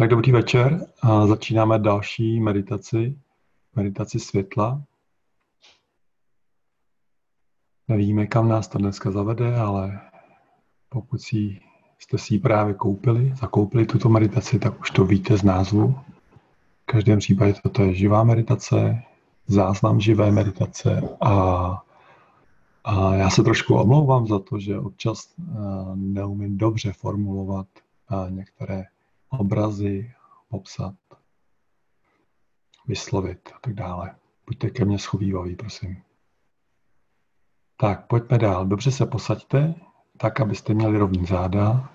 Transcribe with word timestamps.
Tak 0.00 0.10
dobrý 0.10 0.32
večer. 0.32 0.86
A 1.02 1.26
začínáme 1.26 1.78
další 1.78 2.40
meditaci, 2.40 3.18
meditaci 3.76 4.18
světla. 4.18 4.82
Nevíme, 7.88 8.26
kam 8.26 8.48
nás 8.48 8.68
to 8.68 8.78
dneska 8.78 9.10
zavede, 9.10 9.56
ale 9.56 10.00
pokud 10.88 11.20
si, 11.20 11.60
jste 11.98 12.18
si 12.18 12.34
ji 12.34 12.38
právě 12.40 12.74
koupili, 12.74 13.32
zakoupili 13.40 13.86
tuto 13.86 14.08
meditaci, 14.08 14.58
tak 14.58 14.80
už 14.80 14.90
to 14.90 15.04
víte 15.04 15.36
z 15.36 15.42
názvu. 15.42 15.94
V 16.82 16.86
každém 16.86 17.18
případě 17.18 17.54
toto 17.62 17.82
je 17.82 17.94
živá 17.94 18.24
meditace, 18.24 19.02
záznam 19.46 20.00
živé 20.00 20.30
meditace 20.30 21.08
a, 21.20 21.32
a 22.84 23.14
já 23.14 23.30
se 23.30 23.42
trošku 23.42 23.74
omlouvám 23.74 24.26
za 24.26 24.38
to, 24.38 24.58
že 24.58 24.78
občas 24.78 25.34
eh, 25.38 25.52
neumím 25.94 26.58
dobře 26.58 26.92
formulovat 26.92 27.66
eh, 28.10 28.30
některé 28.30 28.84
obrazy, 29.30 30.12
popsat, 30.48 30.94
vyslovit 32.86 33.50
a 33.56 33.58
tak 33.58 33.74
dále. 33.74 34.16
Buďte 34.46 34.70
ke 34.70 34.84
mně 34.84 34.98
schovývaví, 34.98 35.56
prosím. 35.56 36.02
Tak, 37.76 38.06
pojďme 38.06 38.38
dál. 38.38 38.66
Dobře 38.66 38.90
se 38.90 39.06
posaďte, 39.06 39.74
tak, 40.16 40.40
abyste 40.40 40.74
měli 40.74 40.98
rovný 40.98 41.26
záda. 41.26 41.92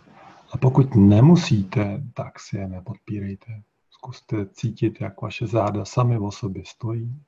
A 0.52 0.58
pokud 0.58 0.96
nemusíte, 0.96 2.04
tak 2.14 2.40
si 2.40 2.58
je 2.58 2.68
nepodpírejte. 2.68 3.64
Zkuste 3.90 4.46
cítit, 4.46 5.02
jak 5.02 5.22
vaše 5.22 5.48
záda 5.48 5.86
sami 5.86 6.18
o 6.18 6.32
sobě 6.32 6.64
stojí. 6.66 7.24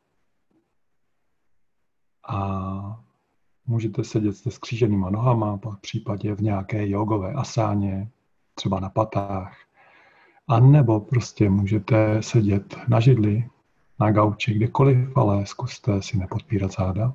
A 2.30 3.04
můžete 3.66 4.04
sedět 4.04 4.34
se 4.34 4.52
skříženýma 4.52 5.10
nohama, 5.10 5.58
v 5.58 5.80
případě 5.82 6.35
v 6.35 6.41
nějaké 6.41 6.90
jogové 6.90 7.34
asáně, 7.34 8.12
třeba 8.55 8.80
na 8.80 8.90
patách. 8.90 9.66
A 10.48 10.60
nebo 10.60 11.00
prostě 11.00 11.50
můžete 11.50 12.22
sedět 12.24 12.78
na 12.88 12.99
židli, 12.99 13.49
na 13.99 14.12
gauči, 14.12 14.54
kdekoliv, 14.54 15.18
ale 15.18 15.46
zkuste 15.46 16.02
si 16.02 16.18
nepodpírat 16.18 16.71
záda. 16.71 17.13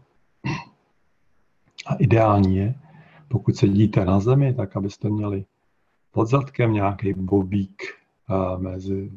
A 1.87 1.95
ideální 1.95 2.57
je, 2.57 2.75
pokud 3.29 3.57
sedíte 3.57 4.05
na 4.05 4.21
zemi, 4.21 4.55
tak 4.55 4.77
abyste 4.77 5.11
měli 5.11 5.45
pod 6.11 6.27
zadkem 6.27 6.73
nějaký 6.73 7.13
bobík 7.13 7.83
mezi 8.59 9.11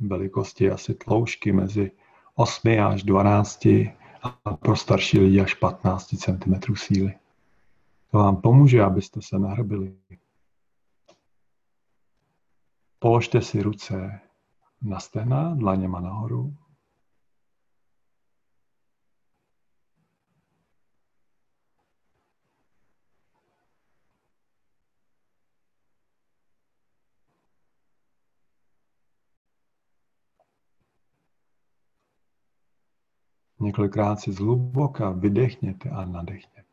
velikosti 0.00 0.70
asi 0.70 0.94
tloušky 0.94 1.52
mezi 1.52 1.90
8 2.34 2.80
až 2.80 3.02
12 3.02 3.66
a 4.44 4.56
pro 4.56 4.76
starší 4.76 5.18
lidi 5.18 5.40
až 5.40 5.54
15 5.54 6.06
cm 6.06 6.74
síly. 6.74 7.14
To 8.10 8.18
vám 8.18 8.36
pomůže, 8.36 8.82
abyste 8.82 9.22
se 9.22 9.38
nahrbili. 9.38 9.94
Položte 13.00 13.42
si 13.42 13.62
ruce 13.62 14.20
na 14.82 15.00
stehna, 15.00 15.54
dlaněma 15.54 16.00
nahoru. 16.00 16.56
Několikrát 33.60 34.16
si 34.16 34.32
zhluboka 34.32 35.10
vydechněte 35.10 35.90
a 35.90 36.04
nadechněte. 36.04 36.67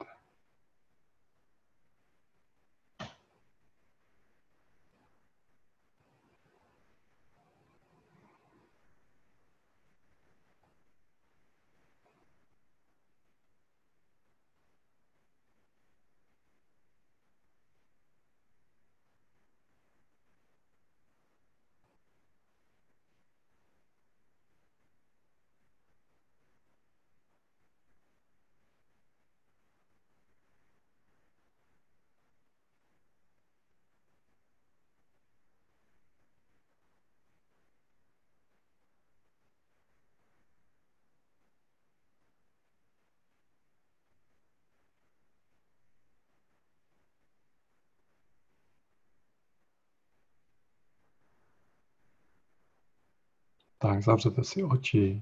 Tak 53.78 54.03
zavřete 54.03 54.44
si 54.44 54.63
oči 54.63 55.22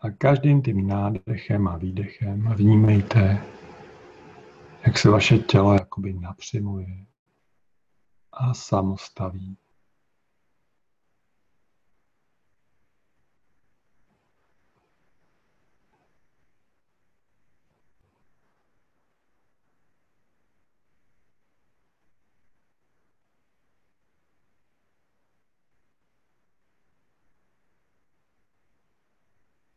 a 0.00 0.10
každým 0.10 0.62
tím 0.62 0.86
nádechem 0.86 1.68
a 1.68 1.76
výdechem 1.76 2.52
vnímejte, 2.54 3.42
jak 4.86 4.98
se 4.98 5.10
vaše 5.10 5.38
tělo 5.38 5.74
jakoby 5.74 6.12
napřimuje 6.12 7.06
a 8.32 8.54
samostaví. 8.54 9.58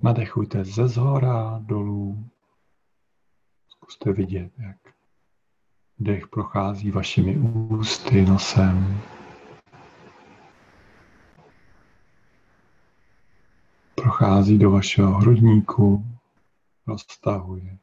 Nadechujte 0.04 0.66
ze 0.66 0.88
zhora 0.88 1.60
dolů. 1.60 2.30
Zkuste 3.68 4.14
vidět, 4.14 4.52
jak 4.58 4.78
dech 6.00 6.28
prochází 6.28 6.92
vašimi 6.92 7.38
ústy, 7.70 8.26
nosem. 8.26 9.02
Prochází 13.96 14.58
do 14.58 14.72
vašeho 14.72 15.12
hrudníku, 15.12 16.06
roztahuje 16.88 17.78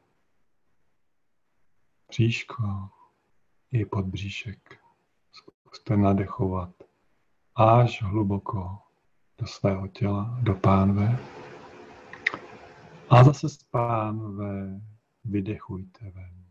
bříško 2.09 2.89
i 3.71 3.85
podbříšek. 3.85 4.79
Zkuste 5.31 5.97
nadechovat 5.97 6.69
až 7.55 8.03
hluboko 8.03 8.77
do 9.37 9.47
svého 9.47 9.87
těla, 9.87 10.39
do 10.41 10.53
pánve. 10.53 11.19
A 13.09 13.23
zase 13.23 13.49
z 13.49 13.63
pánve 13.63 14.81
vydechujte 15.23 16.11
ven. 16.11 16.45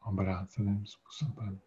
Obráceným 0.00 0.86
způsobem. 0.86 1.60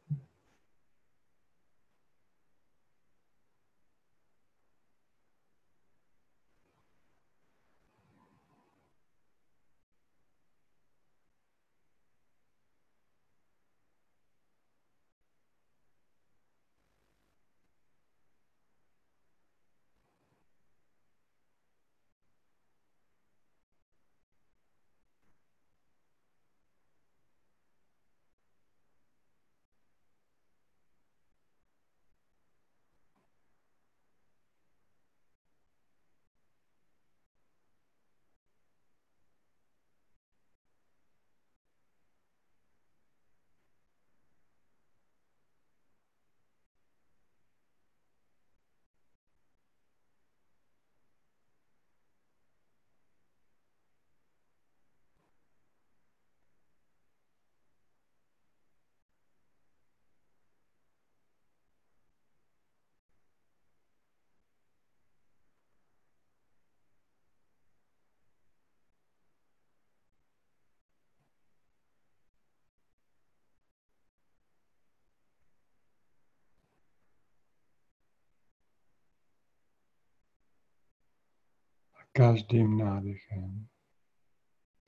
Každým 82.11 82.77
nádechem 82.77 83.67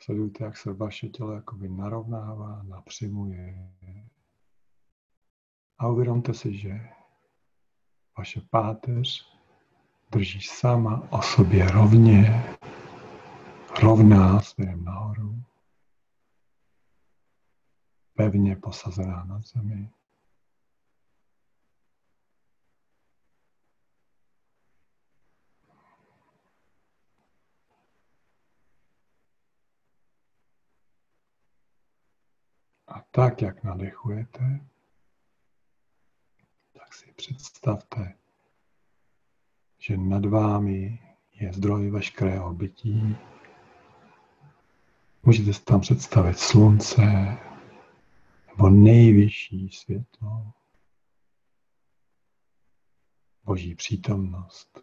sledujte, 0.02 0.44
jak 0.44 0.58
se 0.58 0.74
vaše 0.74 1.08
tělo 1.08 1.32
jakoby 1.32 1.70
narovnává, 1.70 2.64
napřimuje. 2.64 3.72
A 5.78 5.88
uvědomte 5.88 6.34
si, 6.34 6.58
že 6.58 6.90
vaše 8.18 8.42
páteř 8.42 9.34
drží 10.12 10.42
sama 10.42 11.08
o 11.12 11.22
sobě 11.22 11.72
rovně, 11.72 12.44
rovná 13.84 14.42
směrem 14.42 14.84
nahoru, 14.84 15.44
pevně 18.14 18.56
posazená 18.56 19.24
na 19.24 19.42
zemi. 19.42 19.90
A 32.88 33.02
tak, 33.16 33.42
jak 33.42 33.64
nadechujete, 33.64 34.66
tak 36.74 36.94
si 36.94 37.12
představte, 37.12 38.18
že 39.78 39.98
nad 39.98 40.26
vámi 40.26 41.00
je 41.34 41.54
zdroj 41.54 41.90
veškerého 41.90 42.54
bytí. 42.54 43.18
Můžete 45.24 45.54
si 45.54 45.64
tam 45.64 45.82
představit 45.82 46.40
slunce 46.40 47.02
nebo 48.48 48.70
nejvyšší 48.70 49.70
světlo, 49.70 50.54
Boží 53.44 53.76
přítomnost, 53.76 54.80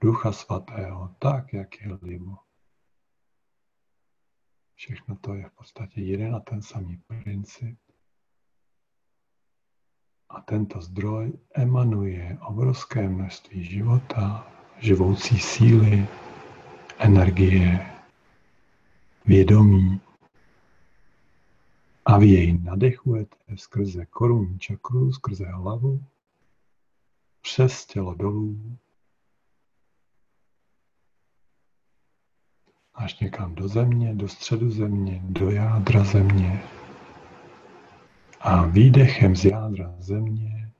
Ducha 0.00 0.32
Svatého, 0.32 1.14
tak, 1.18 1.52
jak 1.52 1.80
je 1.80 1.98
libo. 2.02 2.36
Všechno 4.74 5.16
to 5.16 5.34
je 5.34 5.48
v 5.48 5.52
podstatě 5.52 6.00
jeden 6.00 6.34
a 6.34 6.40
ten 6.40 6.62
samý 6.62 6.96
princip. 7.06 7.78
A 10.28 10.40
tento 10.40 10.80
zdroj 10.80 11.32
emanuje 11.54 12.38
obrovské 12.46 13.08
množství 13.08 13.64
života, 13.64 14.52
živoucí 14.78 15.38
síly, 15.38 16.08
energie, 16.98 17.86
vědomí. 19.26 20.00
A 22.04 22.18
vy 22.18 22.26
jej 22.26 22.58
nadechujete 22.58 23.36
skrze 23.56 24.06
korunní 24.06 24.58
čakru, 24.58 25.12
skrze 25.12 25.46
hlavu, 25.46 26.04
přes 27.40 27.86
tělo 27.86 28.14
dolů, 28.14 28.78
až 32.94 33.18
někam 33.18 33.54
do 33.54 33.68
země, 33.68 34.14
do 34.14 34.28
středu 34.28 34.70
země, 34.70 35.20
do 35.24 35.50
jádra 35.50 36.04
země. 36.04 36.62
A 38.40 38.66
výdechem 38.66 39.36
z 39.36 39.44
jádra 39.44 39.94
země 39.98 40.72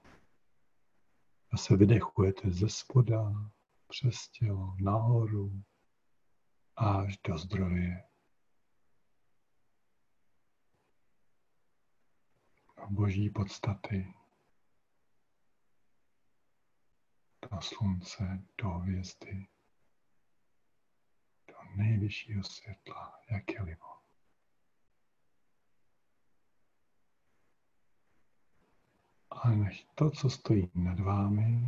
se 1.57 1.77
vydechujete 1.77 2.51
ze 2.51 2.69
spoda 2.69 3.33
přes 3.89 4.29
tělo 4.29 4.77
nahoru 4.81 5.63
až 6.77 7.19
do 7.29 7.39
zdroje. 7.39 8.05
boží 12.91 13.31
podstaty 13.31 14.15
do 17.51 17.61
slunce, 17.61 18.43
do 18.63 18.69
hvězdy, 18.69 19.47
nejvyššího 21.77 22.45
světla, 22.45 23.13
jak 23.31 23.53
je 23.53 23.63
libo. 23.63 23.95
ale 29.45 29.57
než 29.57 29.87
to, 29.95 30.11
co 30.11 30.31
stojí 30.31 30.71
nad 30.75 31.01
vámi, 31.01 31.59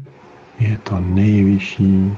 je 0.58 0.78
to 0.78 1.00
nejvyšší 1.00 2.16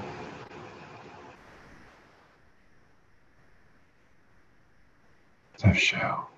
ze 5.59 5.73
všeho. 5.73 6.38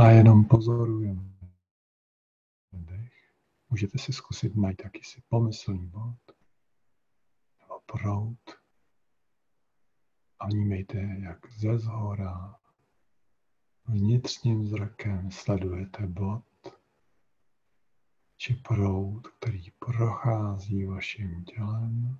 A 0.00 0.10
jenom 0.10 0.44
pozorujeme 0.44 1.30
dech. 2.72 3.12
Můžete 3.70 3.98
si 3.98 4.12
zkusit 4.12 4.56
najít 4.56 4.82
jakýsi 4.84 5.22
pomyslný 5.28 5.86
bod 5.86 6.18
nebo 7.60 7.80
prout 7.86 8.50
a 10.38 10.46
vnímejte, 10.46 10.98
jak 10.98 11.52
ze 11.52 11.78
zhora 11.78 12.58
vnitřním 13.84 14.66
zrakem 14.66 15.30
sledujete 15.30 16.06
bod 16.06 16.44
či 18.36 18.54
proud, 18.54 19.28
který 19.28 19.70
prochází 19.70 20.84
vaším 20.84 21.44
tělem 21.44 22.18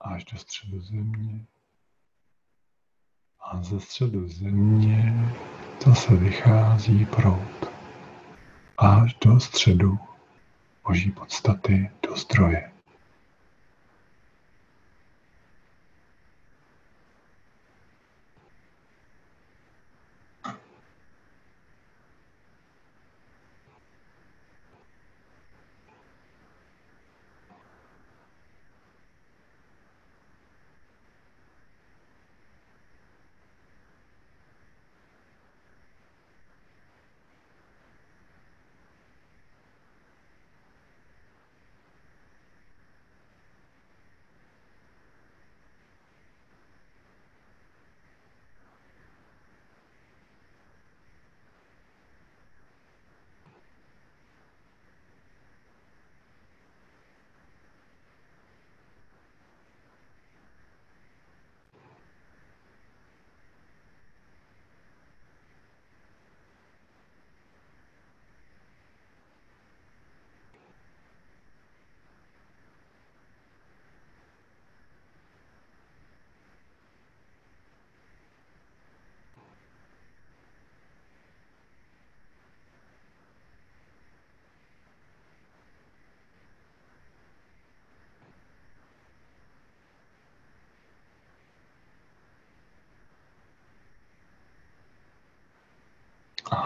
až 0.00 0.24
do 0.24 0.38
středu 0.38 0.80
země. 0.80 1.46
A 3.40 3.62
ze 3.62 3.80
středu 3.80 4.28
země 4.28 5.14
Zase 5.86 6.16
vychází 6.16 7.06
proud 7.06 7.70
až 8.78 9.14
do 9.14 9.40
středu 9.40 9.98
boží 10.86 11.10
podstaty, 11.10 11.90
do 12.08 12.16
zdroje. 12.16 12.77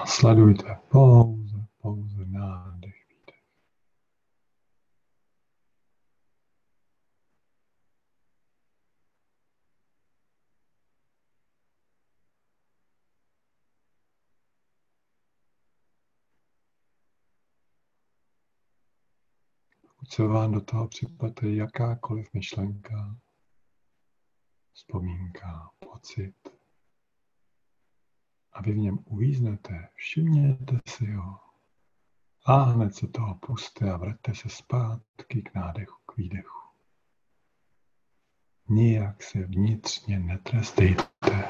Sledujte 0.07 0.81
pouze, 0.89 1.67
pouze 1.83 2.25
nádech, 2.27 2.95
výdech. 3.09 3.43
Pokud 19.83 20.11
se 20.11 20.23
vám 20.23 20.53
do 20.53 20.61
toho 20.61 20.89
připadne 20.89 21.55
jakákoliv 21.55 22.35
myšlenka, 22.35 23.17
vzpomínka, 24.73 25.71
pocit, 25.79 26.52
a 28.53 28.63
vy 28.63 28.73
v 28.73 28.79
něm 28.79 28.99
uvíznete, 29.05 29.89
všimněte 29.95 30.79
si 30.89 31.13
ho. 31.13 31.39
A 32.47 32.63
hned 32.63 32.95
se 32.95 33.07
toho 33.07 33.35
puste 33.35 33.91
a 33.91 33.97
vraťte 33.97 34.35
se 34.35 34.49
zpátky 34.49 35.43
k 35.43 35.55
nádechu, 35.55 35.97
k 36.07 36.17
výdechu. 36.17 36.59
Nijak 38.69 39.23
se 39.23 39.39
vnitřně 39.39 40.19
netrestejte. 40.19 41.45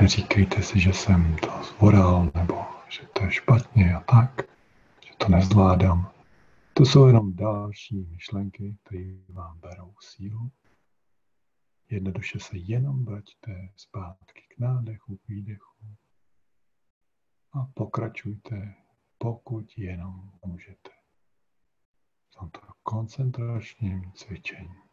Neříkejte 0.00 0.62
si, 0.62 0.80
že 0.80 0.92
jsem 0.92 1.36
to 1.36 1.62
zvoral, 1.64 2.30
nebo 2.34 2.64
že 2.88 3.06
to 3.12 3.24
je 3.24 3.30
špatně 3.30 3.94
a 3.94 4.00
tak, 4.00 4.42
že 5.06 5.12
to 5.18 5.28
nezvládám. 5.28 6.10
To 6.74 6.84
jsou 6.84 7.06
jenom 7.06 7.34
další 7.34 8.06
myšlenky, 8.10 8.76
které 8.82 9.14
vám 9.28 9.60
berou 9.60 9.94
sílu 10.00 10.50
Jednoduše 11.92 12.40
se 12.40 12.58
jenom 12.58 13.04
vraťte 13.04 13.68
zpátky 13.76 14.42
k 14.54 14.58
nádechu, 14.58 15.16
k 15.16 15.28
výdechu 15.28 15.96
a 17.52 17.66
pokračujte, 17.74 18.74
pokud 19.18 19.78
jenom 19.78 20.32
můžete. 20.44 20.90
V 22.28 22.38
tomto 22.38 22.60
koncentračním 22.82 24.12
cvičení. 24.12 24.91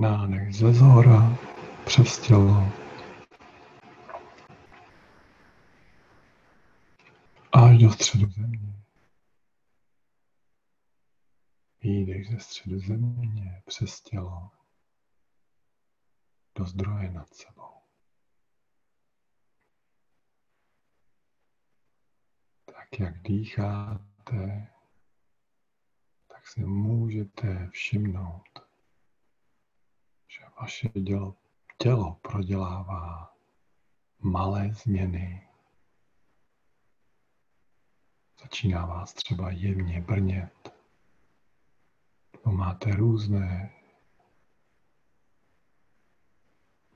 Nádech 0.00 0.54
ze 0.54 0.72
zhora 0.72 1.38
přes 1.84 2.18
tělo. 2.18 2.72
Až 7.52 7.78
do 7.78 7.90
středu 7.90 8.30
země. 8.30 8.84
Výdech 11.80 12.28
ze 12.28 12.38
středu 12.38 12.78
země 12.78 13.62
přes 13.66 14.00
tělo 14.00 14.50
do 16.54 16.64
zdroje 16.64 17.10
nad 17.10 17.34
sebou. 17.34 17.74
Tak 22.64 23.00
jak 23.00 23.22
dýcháte, 23.22 24.68
tak 26.28 26.46
si 26.46 26.60
můžete 26.60 27.68
všimnout, 27.70 28.65
vaše 30.60 30.88
dělo, 30.88 31.36
tělo 31.78 32.14
prodělává 32.22 33.34
malé 34.18 34.72
změny. 34.72 35.48
Začíná 38.42 38.86
vás 38.86 39.14
třeba 39.14 39.50
jemně 39.50 40.00
brnět, 40.00 40.74
nebo 42.32 42.56
máte 42.56 42.90
různé 42.90 43.72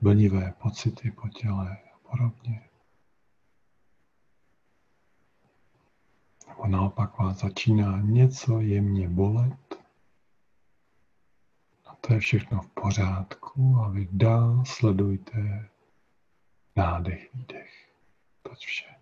blnivé 0.01 0.55
pocity 0.63 1.11
po 1.11 1.29
těle 1.29 1.79
a 1.95 1.99
podobně. 2.11 2.69
Nebo 6.49 6.67
naopak 6.67 7.19
vás 7.19 7.37
začíná 7.39 8.01
něco 8.01 8.61
jemně 8.61 9.09
bolet, 9.09 9.70
to 12.01 12.13
je 12.13 12.21
všechno 12.21 12.63
v 12.63 12.69
pořádku 12.69 13.77
a 13.85 13.89
vy 13.89 14.09
dál 14.13 14.65
sledujte 14.67 15.71
nádech, 16.77 17.35
výdech. 17.35 17.91
To 18.43 18.51
je 18.51 18.57
vše. 18.57 18.95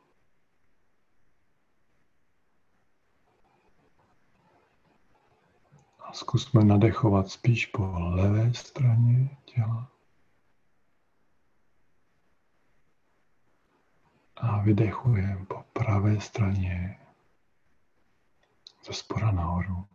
A 6.00 6.12
zkusme 6.12 6.64
nadechovat 6.64 7.28
spíš 7.28 7.66
po 7.66 7.92
levé 7.98 8.54
straně 8.54 9.36
těla. 9.44 9.92
A 14.36 14.60
vydechujeme 14.60 15.46
po 15.46 15.64
pravé 15.72 16.20
straně 16.20 17.00
ze 18.86 18.92
spora 18.92 19.30
nahoru. 19.30 19.86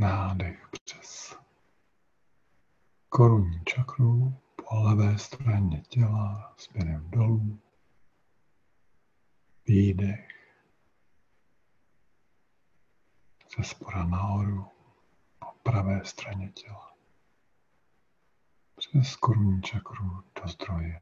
Nádech 0.00 0.68
přes 0.84 1.36
korunní 3.08 3.64
čakru 3.64 4.34
po 4.56 4.74
levé 4.74 5.18
straně 5.18 5.82
těla 5.88 6.54
směrem 6.56 7.10
dolů. 7.10 7.60
Výdech 9.66 10.28
ze 13.56 13.64
spora 13.64 14.04
nahoru 14.04 14.66
po 15.38 15.46
pravé 15.62 16.04
straně 16.04 16.48
těla. 16.48 16.94
Přes 18.76 19.16
korunní 19.16 19.62
čakru 19.62 20.22
do 20.42 20.48
zdroje. 20.48 21.00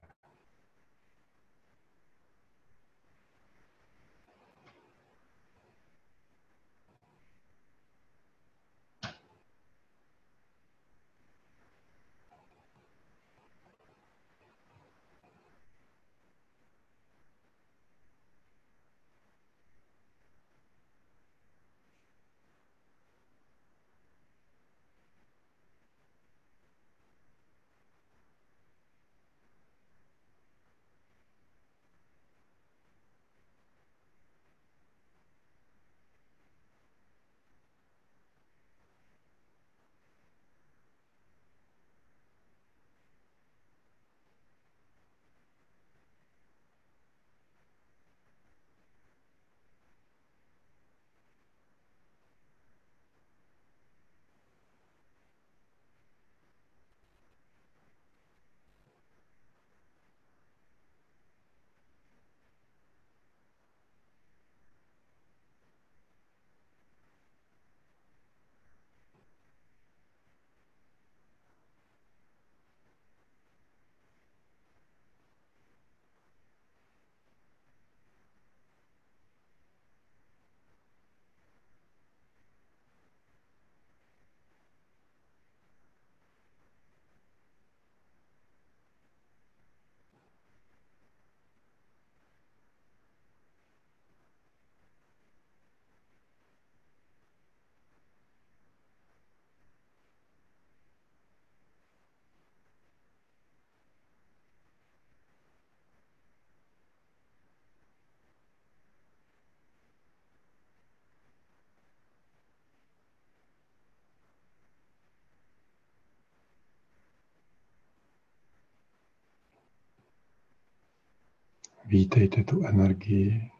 Vítejte 121.84 122.44
tu 122.44 122.66
energii, 122.66 123.50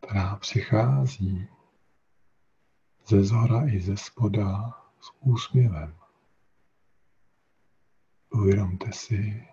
která 0.00 0.36
přichází 0.36 1.48
ze 3.06 3.24
zhora 3.24 3.68
i 3.68 3.80
ze 3.80 3.96
spoda 3.96 4.70
s 5.00 5.12
úsměvem. 5.20 5.96
Uvědomte 8.30 8.92
si, 8.92 9.48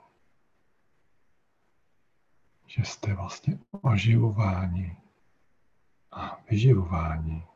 že 2.65 2.83
jste 2.83 3.13
vlastně 3.13 3.59
oživováni 3.81 4.97
a 6.11 6.41
vyživováni. 6.49 7.47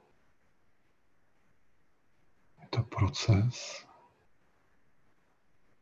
Je 2.61 2.67
to 2.67 2.83
proces, 2.83 3.87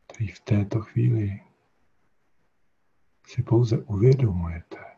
který 0.06 0.28
v 0.28 0.40
této 0.40 0.80
chvíli 0.80 1.53
si 3.26 3.42
pouze 3.42 3.78
uvědomujete, 3.78 4.96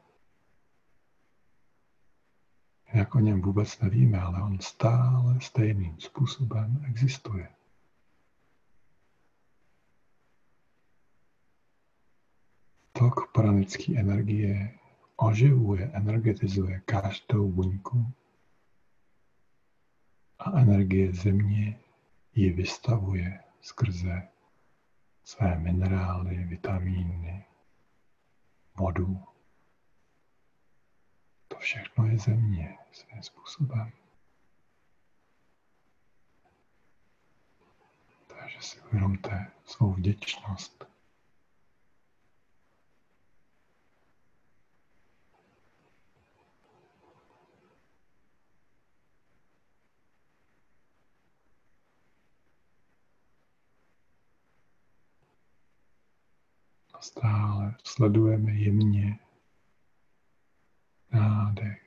jak 2.95 3.15
o 3.15 3.19
něm 3.21 3.43
vůbec 3.43 3.81
nevíme, 3.81 4.21
ale 4.21 4.43
on 4.43 4.61
stále 4.61 5.41
stejným 5.41 6.01
způsobem 6.01 6.85
existuje. 6.89 7.49
Tok 12.93 13.33
pranické 13.33 13.99
energie 13.99 14.79
oživuje, 15.17 15.91
energetizuje 15.93 16.81
každou 16.81 17.53
buňku 17.53 18.13
a 20.39 20.61
energie 20.61 21.13
země 21.13 21.81
ji 22.35 22.53
vystavuje 22.53 23.41
skrze 23.61 24.29
své 25.25 25.59
minerály, 25.59 26.45
vitamíny, 26.45 27.45
vodu. 28.77 29.25
To 31.49 31.57
všechno 31.57 32.07
je 32.07 32.19
země 32.19 32.79
svým 32.93 33.23
způsobem. 33.23 33.93
Takže 38.27 38.63
si 38.63 38.81
uvědomte 38.81 39.51
svou 39.65 39.93
vděčnost. 39.93 40.96
A 56.97 57.01
stále 57.01 57.75
sledujeme 57.85 58.53
jemně 58.53 59.19
nádech, 61.13 61.86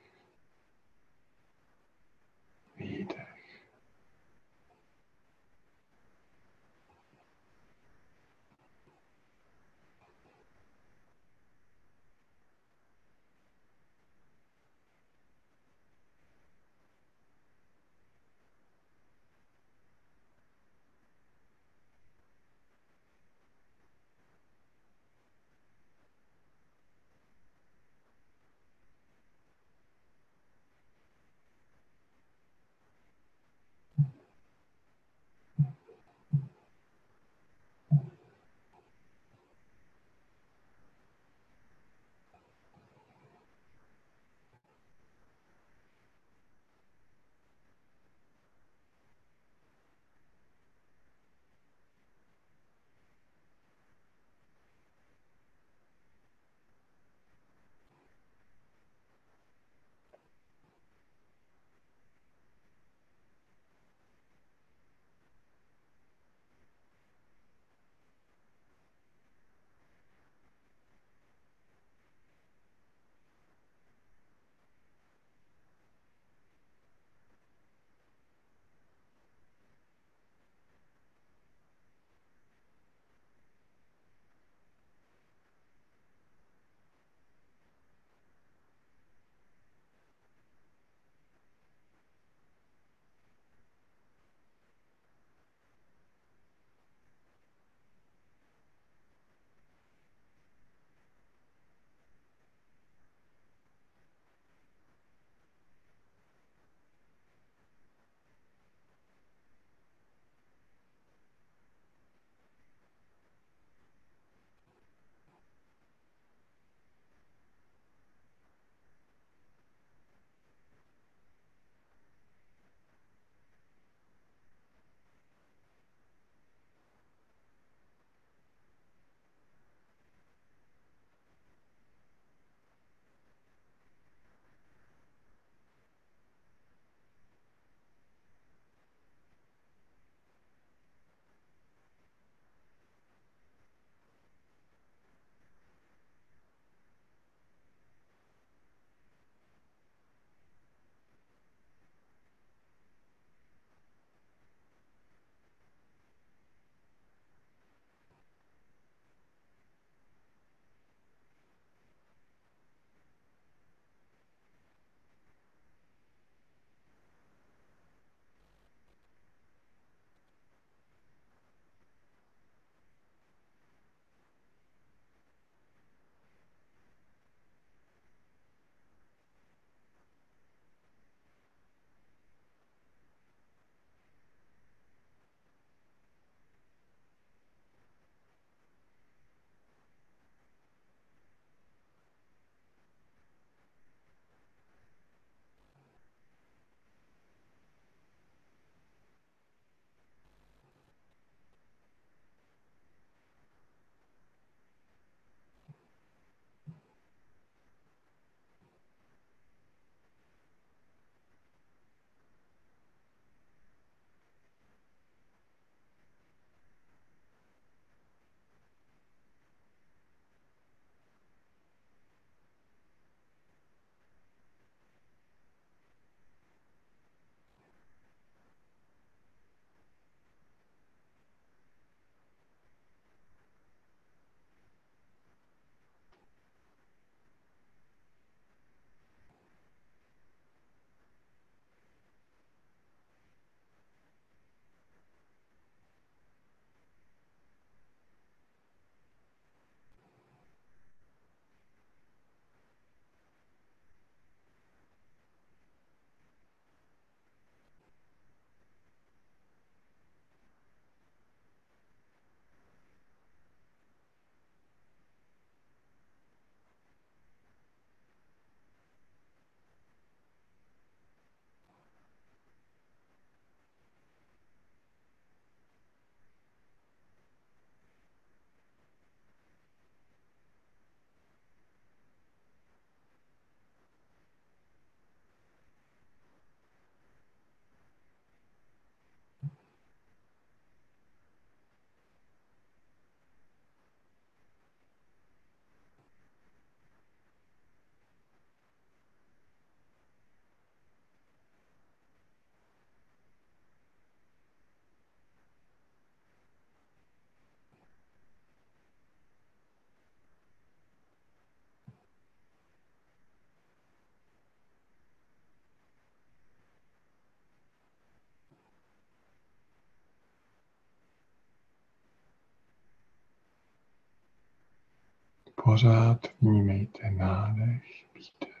pořád 325.70 326.26
vnímejte 326.40 327.10
nádech, 327.10 327.82
výdech. 328.14 328.59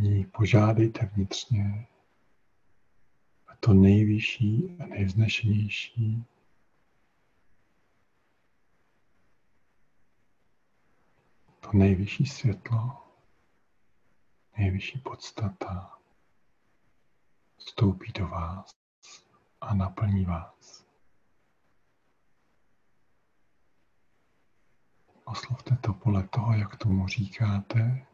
Nyní 0.00 0.24
požádejte 0.24 1.06
vnitřně 1.06 1.86
a 3.48 3.56
to 3.56 3.74
nejvyšší 3.74 4.76
a 4.80 4.86
nejvznešenější 4.86 6.24
to 11.60 11.70
nejvyšší 11.72 12.26
světlo, 12.26 13.06
nejvyšší 14.58 14.98
podstata 14.98 15.98
vstoupí 17.56 18.12
do 18.12 18.28
vás 18.28 18.70
a 19.60 19.74
naplní 19.74 20.24
vás. 20.24 20.86
Oslovte 25.24 25.76
to 25.76 25.92
podle 25.92 26.28
toho, 26.28 26.54
jak 26.54 26.76
tomu 26.76 27.08
říkáte. 27.08 28.09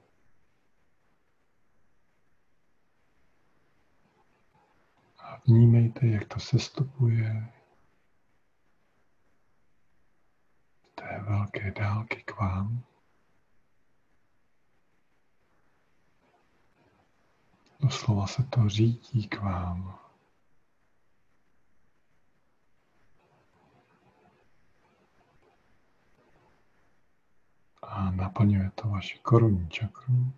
A 5.27 5.41
vnímejte, 5.47 6.07
jak 6.07 6.29
to 6.29 6.41
sestupuje 6.41 7.53
té 10.95 11.21
velké 11.29 11.71
dálky 11.71 12.23
k 12.23 12.37
vám. 12.37 12.85
Doslova 17.81 18.27
se 18.27 18.43
to 18.43 18.69
řídí 18.69 19.29
k 19.29 19.41
vám. 19.41 19.99
A 27.83 28.11
naplňuje 28.11 28.71
to 28.75 28.89
vaši 28.89 29.19
korunní 29.19 29.69
čakru. 29.69 30.33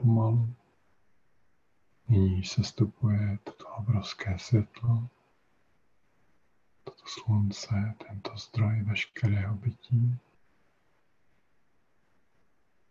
Pomalu. 0.00 0.54
Nyní 2.08 2.44
se 2.44 2.64
stupuje 2.64 3.38
toto 3.44 3.68
obrovské 3.68 4.38
světlo, 4.38 5.08
toto 6.84 7.02
slunce, 7.06 7.94
tento 8.08 8.36
zdroj 8.36 8.82
veškerého 8.82 9.54
bytí 9.54 10.18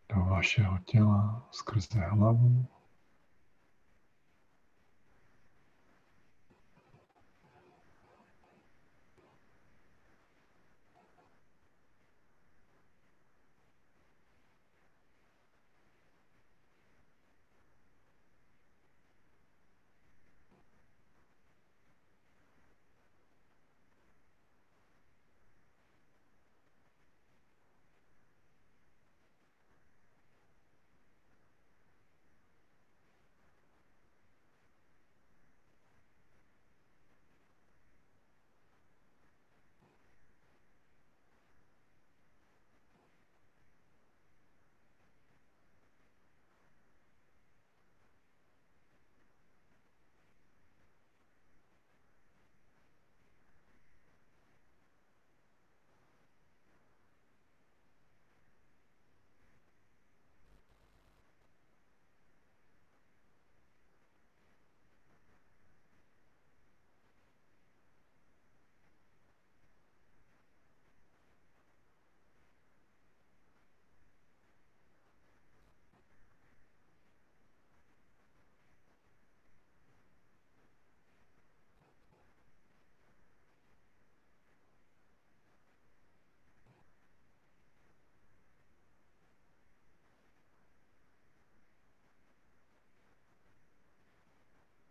do 0.09 0.19
vašeho 0.25 0.77
těla 0.77 1.47
skrze 1.51 1.99
hlavu. 1.99 2.65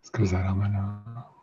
Skrze 0.08 0.42
ramena. 0.42 1.02
do 1.14 1.37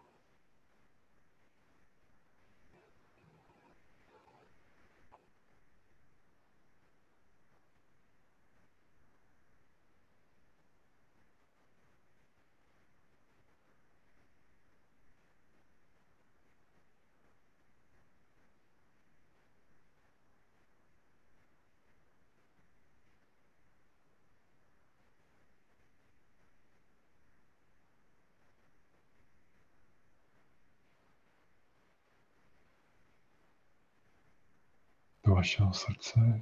vašeho 35.45 35.73
srdce. 35.73 36.41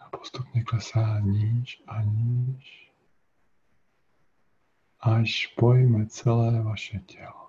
A 0.00 0.10
postupně 0.10 0.64
klesá 0.64 1.20
níž 1.20 1.82
a 1.86 2.02
níž, 2.02 2.92
až 5.00 5.46
pojme 5.46 6.06
celé 6.06 6.62
vaše 6.62 6.98
tělo. 6.98 7.47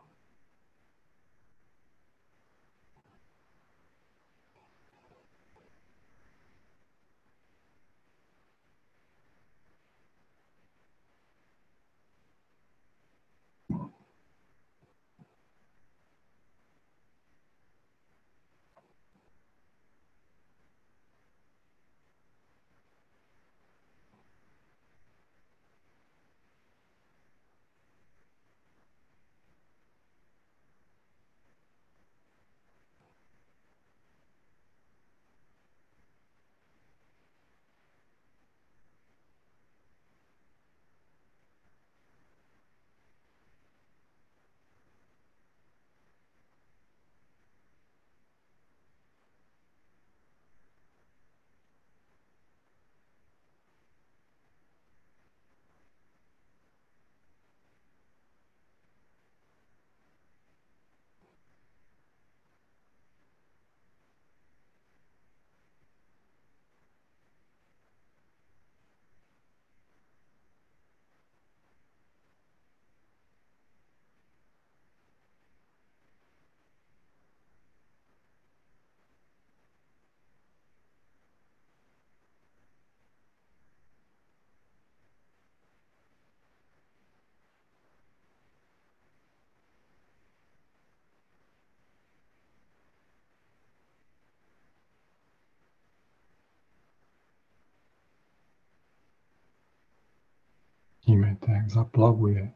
Zaplavuje 101.70 102.54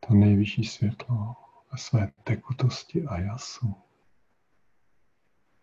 to 0.00 0.14
nejvyšší 0.14 0.64
světlo 0.64 1.34
ve 1.72 1.78
své 1.78 2.12
tekutosti 2.24 3.06
a 3.06 3.20
jasu. 3.20 3.74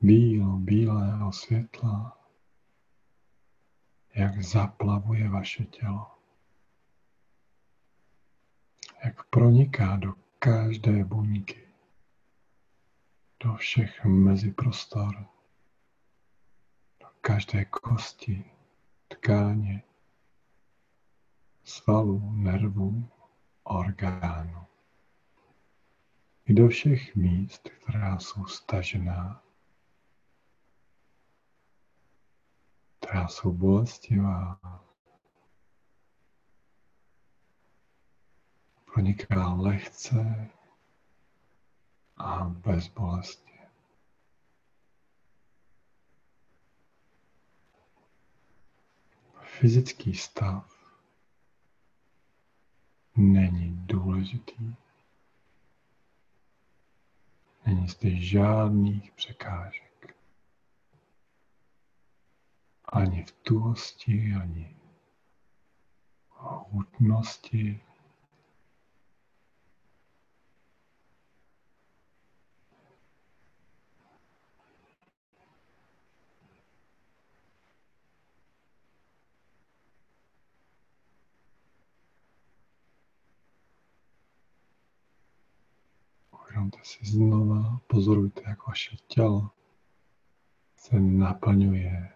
Bílo, 0.02 0.58
bílého 0.58 1.32
světla, 1.32 2.18
jak 4.16 4.44
zaplavuje 4.44 5.30
vaše 5.30 5.64
tělo. 5.66 6.12
Jak 9.06 9.24
proniká 9.24 9.96
do 9.96 10.14
každé 10.40 11.04
buňky, 11.04 11.68
do 13.44 13.56
všech 13.56 14.06
meziprostor, 14.06 15.28
do 17.00 17.08
každé 17.22 17.66
kosti, 17.66 18.52
tkáně, 19.08 19.84
svalů, 21.64 22.32
nervů, 22.32 23.10
orgánů. 23.64 24.68
I 26.46 26.54
do 26.54 26.68
všech 26.68 27.16
míst, 27.16 27.70
která 27.70 28.20
jsou 28.20 28.46
stažená, 28.46 29.44
která 33.00 33.28
jsou 33.28 33.52
bolestivá, 33.52 34.60
proniká 38.94 39.54
lehce 39.54 40.50
a 42.18 42.44
bez 42.44 42.88
bolesti. 42.88 43.60
Fyzický 49.42 50.14
stav 50.14 50.73
není 53.16 53.78
důležitý. 53.86 54.76
Není 57.66 57.88
zde 57.88 58.10
žádných 58.10 59.12
překážek. 59.12 60.16
Ani 62.86 63.24
v 63.24 63.32
tuhosti, 63.32 64.34
ani 64.42 64.76
v 66.30 66.72
hutnosti. 66.72 67.82
Uvědomte 86.64 86.86
si 86.90 87.06
znova, 87.06 87.82
pozorujte, 87.88 88.42
jak 88.48 88.68
vaše 88.68 88.96
tělo 89.08 89.50
se 90.76 91.00
naplňuje 91.00 92.14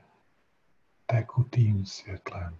tekutým 1.06 1.86
světlem. 1.86 2.58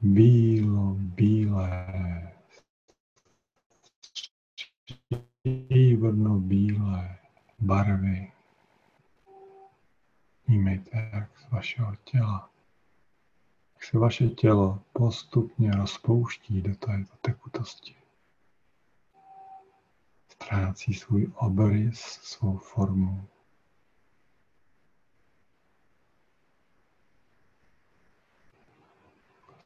Bílo, 0.00 0.94
bílé, 0.98 2.32
stříbrno 5.06 6.40
bílé 6.40 7.18
barvy. 7.58 8.32
Vnímejte, 10.46 11.10
jak 11.12 11.38
z 11.38 11.50
vašeho 11.50 11.96
těla, 11.96 12.50
jak 13.74 13.84
se 13.84 13.98
vaše 13.98 14.28
tělo 14.28 14.82
postupně 14.92 15.70
rozpouští 15.70 16.62
do 16.62 16.74
této 16.74 17.16
tekutosti 17.20 17.97
ztrácí 20.42 20.94
svůj 20.94 21.32
obrys, 21.34 22.00
svou 22.00 22.56
formu. 22.56 23.28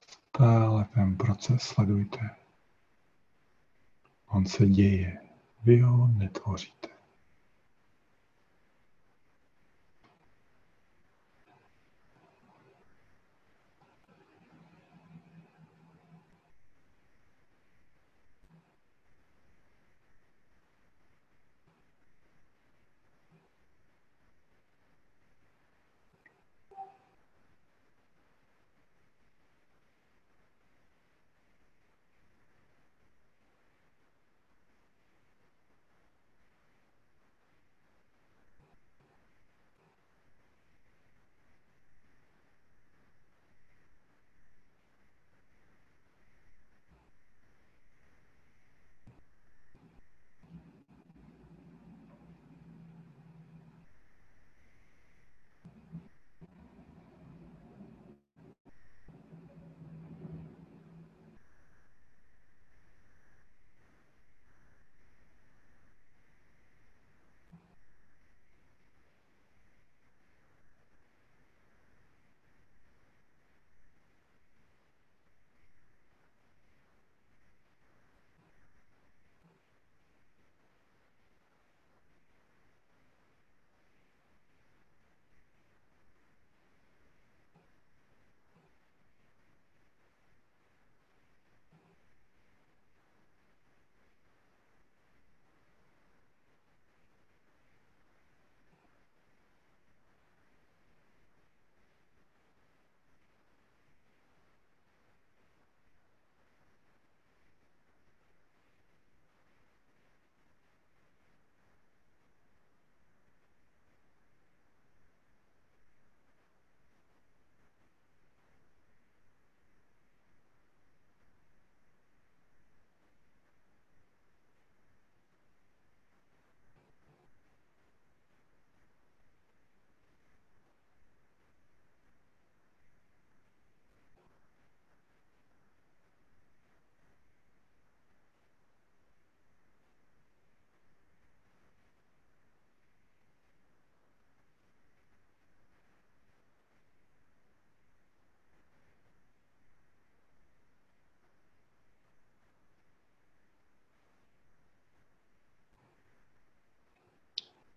Stále 0.09 0.85
ten 0.95 1.17
proces 1.17 1.63
sledujte. 1.63 2.31
On 4.27 4.47
se 4.47 4.67
děje, 4.67 5.19
vy 5.63 5.81
ho 5.81 6.09
netvoříte. 6.09 6.92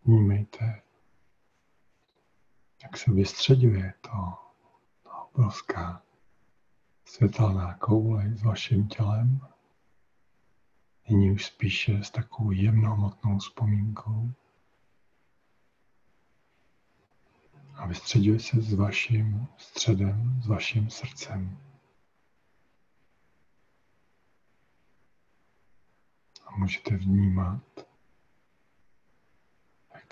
Vnímejte, 0.05 0.81
jak 2.83 2.97
se 2.97 3.11
vystředuje 3.11 3.93
to, 4.01 4.33
to 5.03 5.09
obrovská 5.09 6.03
světelná 7.05 7.73
koule 7.77 8.29
s 8.35 8.43
vaším 8.43 8.87
tělem. 8.87 9.39
Nyní 11.09 11.31
už 11.31 11.45
spíše 11.45 12.03
s 12.03 12.11
takovou 12.11 12.51
jemnohmotnou 12.51 13.37
vzpomínkou. 13.39 14.31
A 17.73 17.87
vystředuje 17.87 18.39
se 18.39 18.61
s 18.61 18.73
vaším 18.73 19.47
středem, 19.57 20.41
s 20.43 20.47
vaším 20.47 20.89
srdcem. 20.89 21.57
A 26.45 26.57
můžete 26.57 26.97
vnímat, 26.97 27.63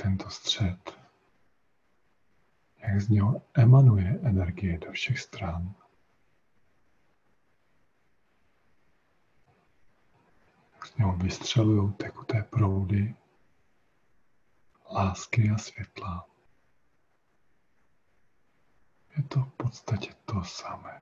tento 0.04 0.30
střed, 0.30 1.00
jak 2.78 3.02
z 3.02 3.10
něho 3.10 3.42
emanuje 3.54 4.20
energie 4.24 4.78
do 4.78 4.92
všech 4.92 5.20
stran. 5.20 5.76
z 10.86 10.96
něho 10.98 11.18
vystřelují 11.18 11.94
tekuté 11.94 12.44
proudy 12.44 13.16
lásky 14.92 15.50
a 15.50 15.58
světla. 15.58 16.28
Je 19.18 19.24
to 19.24 19.40
v 19.40 19.52
podstatě 19.52 20.14
to 20.26 20.44
samé. 20.44 21.02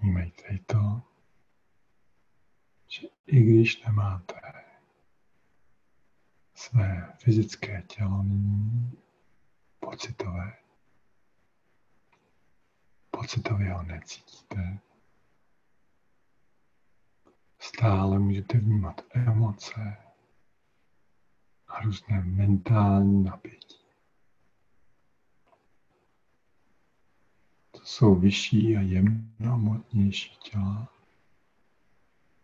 Vnímejte 0.00 0.42
i 0.42 0.58
to, 0.58 1.02
že 2.88 3.08
i 3.26 3.42
když 3.42 3.84
nemáte 3.84 4.40
své 6.54 7.16
fyzické 7.18 7.82
tělo 7.82 8.22
nyní 8.22 8.98
pocitové. 9.80 10.56
Pocitově 13.10 13.72
ho 13.72 13.82
necítíte. 13.82 14.78
Stále 17.58 18.18
můžete 18.18 18.58
vnímat 18.58 19.00
emoce 19.10 19.96
a 21.68 21.80
různé 21.80 22.20
mentální 22.24 23.24
napětí. 23.24 23.79
To 27.80 27.86
jsou 27.86 28.14
vyšší 28.14 28.76
a 28.76 28.80
jemnomotnější 28.80 30.36
těla, 30.36 30.88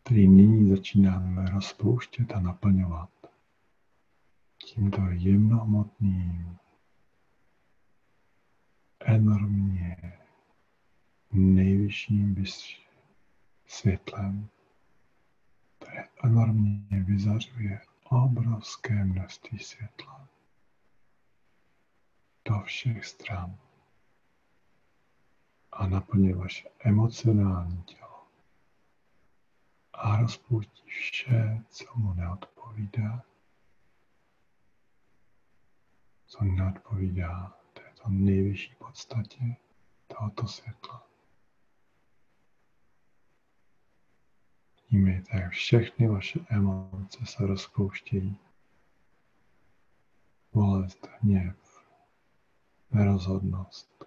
které 0.02 0.20
nyní 0.20 0.70
začínáme 0.70 1.50
rozpouštět 1.50 2.32
a 2.32 2.40
naplňovat. 2.40 3.10
Tímto 4.64 5.00
jemnohmotným, 5.10 6.56
enormně 9.00 9.96
nejvyšším 11.32 12.44
světlem, 13.66 14.48
které 15.78 16.04
enormně 16.24 17.02
vyzařuje 17.04 17.80
obrovské 18.04 19.04
množství 19.04 19.58
světla 19.58 20.28
do 22.48 22.60
všech 22.60 23.04
stran 23.04 23.58
a 25.76 25.86
naplňuje 25.86 26.34
vaše 26.34 26.68
emocionální 26.78 27.82
tělo 27.82 28.26
a 29.92 30.16
rozpustí 30.16 30.82
vše, 30.86 31.64
co 31.68 31.84
mu 31.96 32.14
neodpovídá 32.14 33.22
co 36.26 36.44
neodpovídá 36.44 37.56
této 37.72 38.08
nejvyšší 38.08 38.74
podstatě 38.74 39.56
tohoto 40.06 40.46
světla. 40.46 41.06
Vnímejte, 44.90 45.36
jak 45.40 45.52
všechny 45.52 46.08
vaše 46.08 46.40
emoce 46.48 47.26
se 47.26 47.46
rozpouštějí. 47.46 48.38
Bolest, 50.52 51.08
hněv, 51.20 51.56
nerozhodnost. 52.90 54.04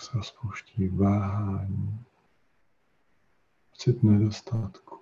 Jak 0.00 0.06
se 0.10 0.18
rozpouští 0.18 0.88
váhání, 0.88 2.04
pocit 3.70 4.02
nedostatku. 4.02 5.00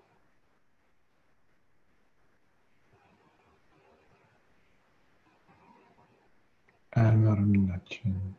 enormní 6.96 7.66
nadšení. 7.66 8.36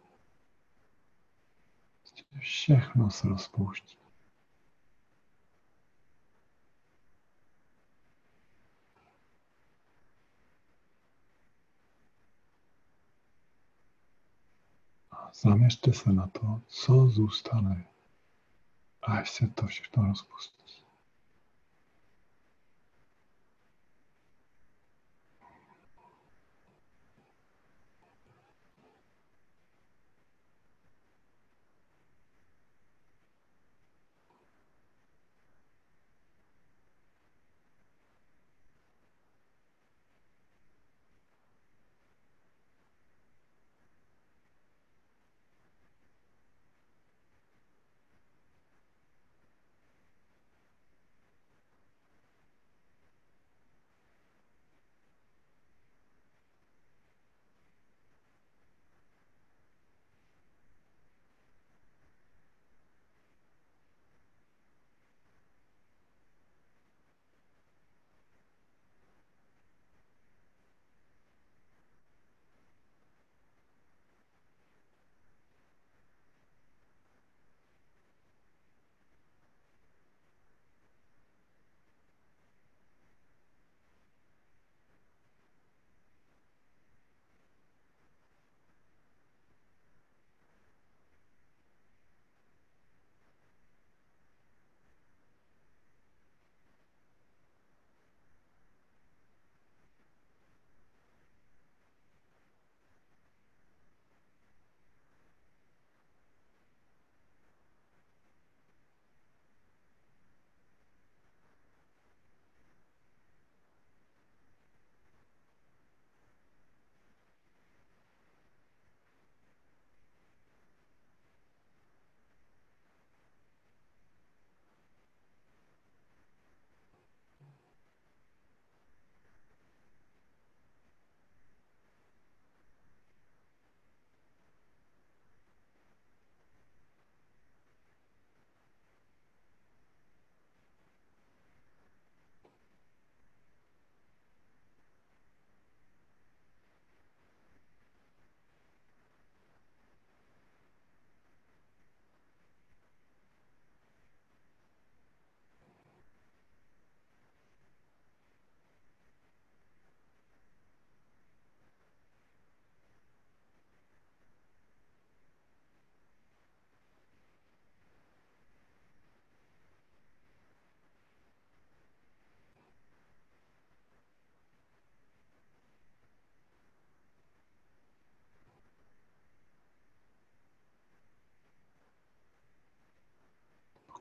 Všechno 2.40 3.10
se 3.10 3.28
rozpouští. 3.28 3.99
Zaměřte 15.34 15.94
se 15.94 16.12
na 16.14 16.28
to, 16.28 16.62
co 16.68 17.08
zůstane, 17.08 17.86
až 19.02 19.32
se 19.32 19.48
to 19.48 19.68
všechno 19.68 20.08
rozpustí. 20.08 20.79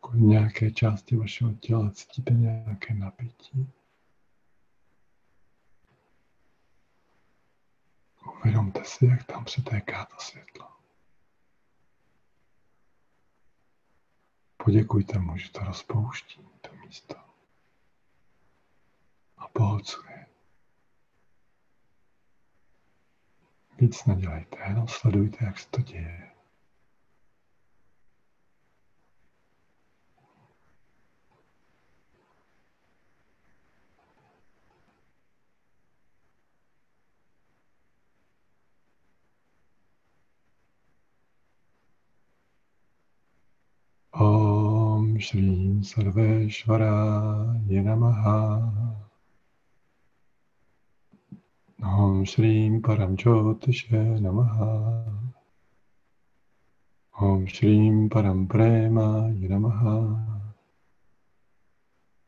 Jako 0.09 0.16
nějaké 0.16 0.70
části 0.70 1.16
vašeho 1.16 1.54
těla 1.54 1.90
cítíte 1.90 2.34
nějaké 2.34 2.94
napětí. 2.94 3.72
Uvědomte 8.40 8.84
si, 8.84 9.06
jak 9.06 9.24
tam 9.24 9.44
přetéká 9.44 10.04
to 10.04 10.16
světlo. 10.18 10.68
Poděkujte 14.56 15.18
mu, 15.18 15.36
že 15.36 15.50
to 15.50 15.61
rozpouští, 15.61 16.40
to 16.61 16.70
místo. 16.76 17.14
A 19.36 19.48
poholcuje. 19.48 20.26
Víc 23.78 24.04
nedělejte, 24.04 24.59
jenom 24.68 24.88
sledujte, 24.88 25.44
jak 25.44 25.59
se 25.59 25.68
to 25.70 25.82
děje. 25.82 26.28
Om 45.29 45.31
Shri 45.31 45.81
Sarveshvara 45.83 47.61
Namaha. 47.68 48.72
Om 51.83 52.24
Shri 52.24 52.70
Param 52.81 53.14
Jyotishe 53.14 54.20
Namaha. 54.20 55.05
Om 57.20 57.47
Shri 57.47 58.09
Param 58.09 58.49
Prema 58.49 59.31
Namaha. 59.37 60.49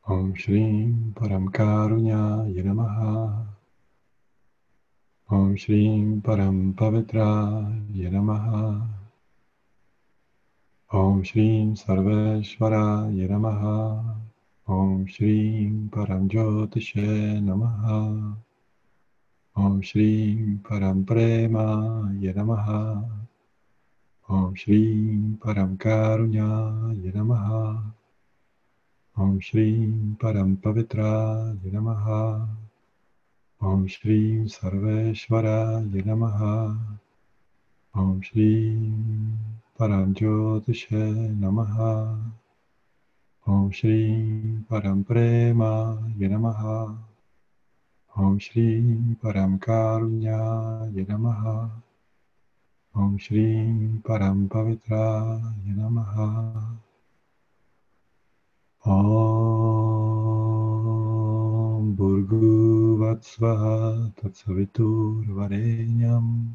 Om 0.06 0.34
Shri 0.34 0.92
Param 1.14 1.48
Karunya 1.48 2.52
Namaha. 2.52 3.46
Om 5.30 5.56
Shri 5.56 6.20
Param 6.22 6.74
Pavitra 6.74 7.64
Namaha 7.94 8.99
Om 10.92 11.22
Shri 11.22 11.70
Sarveshvara 11.76 13.06
Namaha 13.14 14.02
Om 14.66 15.06
Shri 15.06 15.70
Param 15.88 16.28
Jyotishe 16.28 17.38
Namaha. 17.38 18.36
Om 19.54 19.80
Shri 19.82 20.58
Param 20.64 21.06
Prema 21.06 22.10
Namaha 22.10 23.08
Om 24.28 24.52
Shri 24.56 25.38
Param 25.38 25.78
Karunya 25.78 26.42
Namaha 27.14 27.84
Om 29.16 29.38
Shri 29.38 29.86
Param 30.18 30.56
Pavitra 30.56 31.56
Namaha 31.70 32.48
Om 33.62 33.86
Shri 33.86 34.42
Sarveshvara 34.48 35.86
Namaha 35.88 36.76
Om 37.94 38.20
Shri 38.22 39.69
Om 39.80 40.12
Shri 43.72 44.60
Param 44.68 45.00
Prema 45.08 45.96
Namaha. 46.20 47.00
Om 48.14 48.38
Shri 48.38 49.16
Param 49.22 49.58
Karunya 49.58 50.84
Namaha. 51.08 51.70
Om 52.94 53.16
Shri 53.16 53.88
Param 54.04 54.48
Pavitra 54.50 55.40
Namaha. 55.64 56.76
Om 58.84 59.00
Burgu 61.96 62.98
Vatsvaha 63.00 64.12
Tatsavitur 64.14 65.24
Varenyam 65.32 66.52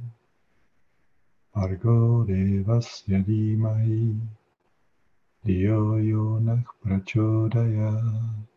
Argo 1.56 2.28
Devasya 2.28 3.24
Dhimahi 3.24 4.20
Diyo 5.47 6.03
Yonah 6.03 6.68
Prachodayat 6.84 8.51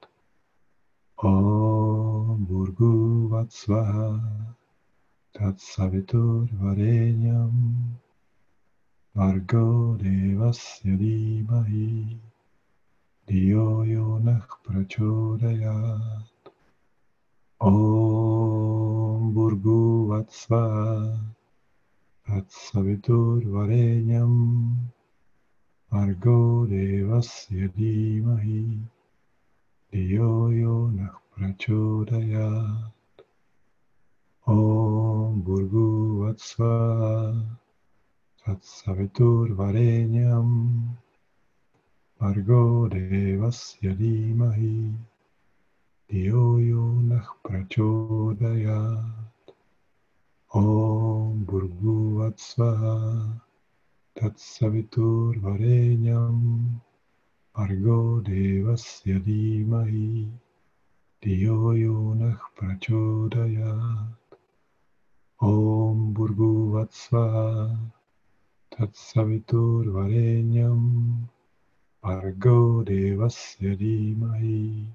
Om 1.22 2.42
Burgu 2.50 3.30
Vatsvaha 3.30 4.18
Tatsavitur 5.30 6.50
Varenyam 6.58 7.54
Vargo 9.14 9.94
Devasya 10.02 10.98
Dhimahi 10.98 12.18
Diyo 13.30 13.86
Yonah 13.86 14.42
Prachodayat 14.66 16.26
Om 17.62 19.30
Burgu 19.30 20.10
Vatsvaha 20.10 21.37
Tatsavitur 22.28 23.40
Varenyam 23.48 24.76
Vargo 25.90 26.68
Devasya 26.68 27.72
Dhimahi 27.72 28.84
Diyo 29.90 30.52
Yonah 30.52 31.16
Prachodayat 31.32 32.92
Om 34.44 35.40
Burgu 35.40 36.20
Vatsva 36.20 37.32
Tatsavitur 38.44 39.56
Varenyam 39.56 40.84
Vargo 42.20 42.92
Devasya 42.92 43.96
Dhimahi 43.96 44.92
Diyo 46.12 46.60
Yonah 46.60 47.24
Prachodayat 47.40 49.27
Om 50.54 51.44
Burgu 51.44 52.16
Vatsva 52.16 52.72
Tatsavitur 54.16 55.36
Varenyam 55.44 56.80
Argo 57.54 58.22
Devasya 58.24 59.20
Dhimahi 59.20 60.32
Diyo 61.20 61.76
Yonah 61.76 62.40
Prachodayat 62.56 64.16
Om 65.42 66.14
Burgu 66.16 66.72
Vatsva 66.72 67.68
Tatsavitur 68.72 69.84
Varenyam 69.92 71.28
Argo 72.02 72.82
Devasya 72.88 73.76
Dhimahi 73.76 74.88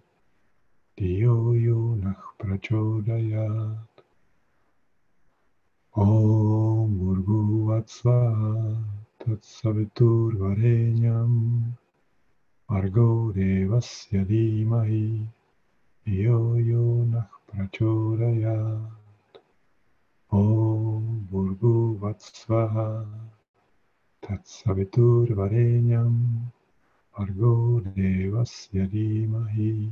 Diyo 0.98 1.54
Yonah 1.54 2.22
Prachodayat 2.42 3.93
Om 5.96 6.98
Burgu 6.98 7.68
Vatsva 7.70 8.18
Tatsavitur 9.20 10.34
Varenyam 10.42 11.78
Argo 12.68 13.32
Devasya 13.32 14.26
Dhimahi 14.26 15.28
Yo 16.06 16.58
Yonah 16.58 17.30
Prachodayat 17.46 18.90
Om 20.32 21.28
Burgu 21.30 22.00
Vatsvaha 22.02 23.06
Tatsavitur 24.26 25.28
Varenyam 25.30 26.50
Argo 27.20 27.82
Devasya 27.82 28.90
Dhimahi 28.90 29.92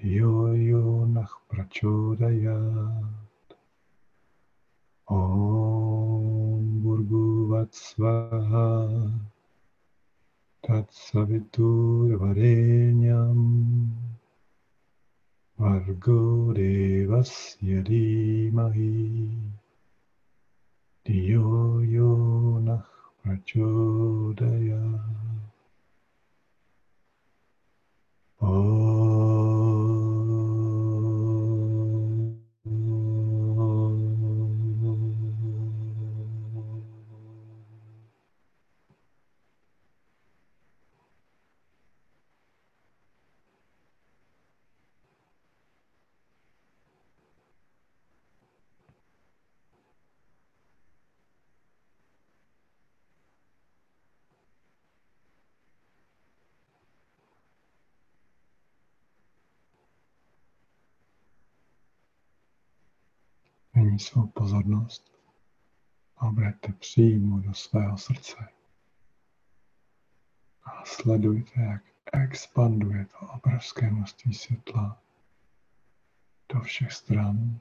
Yo 0.00 0.54
Yonah 0.56 1.28
Prachodayat 1.52 3.21
Om 5.12 6.80
Burgu 6.82 7.52
Vatsvaha 7.52 9.12
Tatsavitur 10.64 12.16
Varenyam 12.16 13.40
Vargo 15.60 16.54
Devasya 16.56 17.84
Dhimahi 17.84 19.28
Diyo 21.04 21.84
Yonah 21.84 22.88
Prachodaya 23.20 24.80
upevní 63.92 63.98
svou 63.98 64.26
pozornost 64.26 65.12
a 66.16 66.26
budete 66.26 66.72
přímo 66.72 67.38
do 67.38 67.54
svého 67.54 67.98
srdce. 67.98 68.36
A 70.64 70.84
sledujte, 70.84 71.60
jak 71.60 71.82
expanduje 72.12 73.06
to 73.06 73.26
obrovské 73.26 73.90
množství 73.90 74.34
světla 74.34 75.02
do 76.52 76.60
všech 76.60 76.92
stran, 76.92 77.60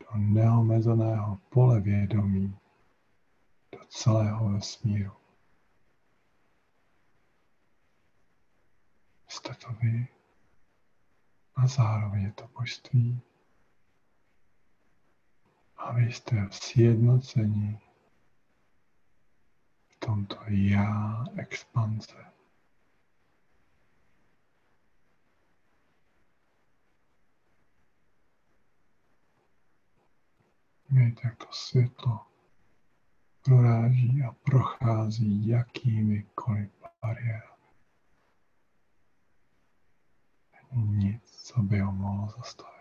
do 0.00 0.06
neomezeného 0.16 1.40
pole 1.48 1.80
vědomí, 1.80 2.58
do 3.72 3.78
celého 3.88 4.52
vesmíru. 4.52 5.12
Jste 9.28 9.54
to 9.54 9.72
vy 9.72 10.08
a 11.54 11.66
zároveň 11.66 12.22
je 12.22 12.32
to 12.32 12.48
božství. 12.48 13.22
A 15.76 15.92
vy 15.92 16.12
jste 16.12 16.48
v 16.48 16.54
sjednocení 16.54 17.80
v 19.88 19.98
tomto 19.98 20.36
já 20.48 21.24
expanze. 21.36 22.24
Mějte, 30.88 31.20
jak 31.24 31.36
to 31.36 31.52
světlo 31.52 32.26
proráží 33.46 34.22
a 34.28 34.32
prochází 34.32 35.48
jakýmikoliv 35.48 36.70
bariérami. 37.02 37.56
nic, 40.72 41.22
co 41.24 41.62
by 41.62 41.78
ho 41.78 41.92
mohlo 41.92 42.28
zastavit. 42.28 42.75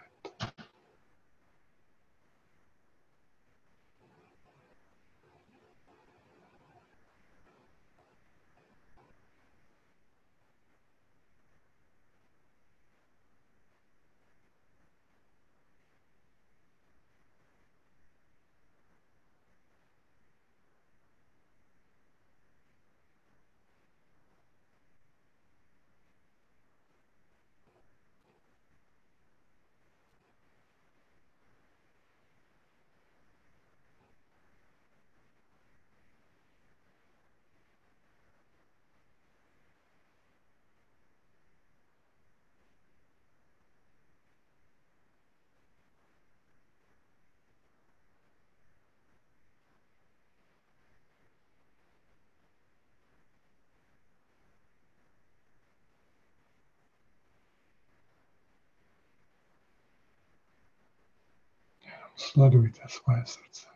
Sledujte 62.16 62.82
svoje 62.88 63.26
srdce 63.26 63.68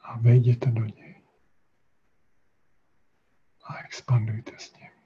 a 0.00 0.18
vejděte 0.18 0.70
do 0.70 0.84
něj 0.84 1.22
a 3.64 3.78
expandujte 3.78 4.52
s 4.58 4.72
ním. 4.76 5.01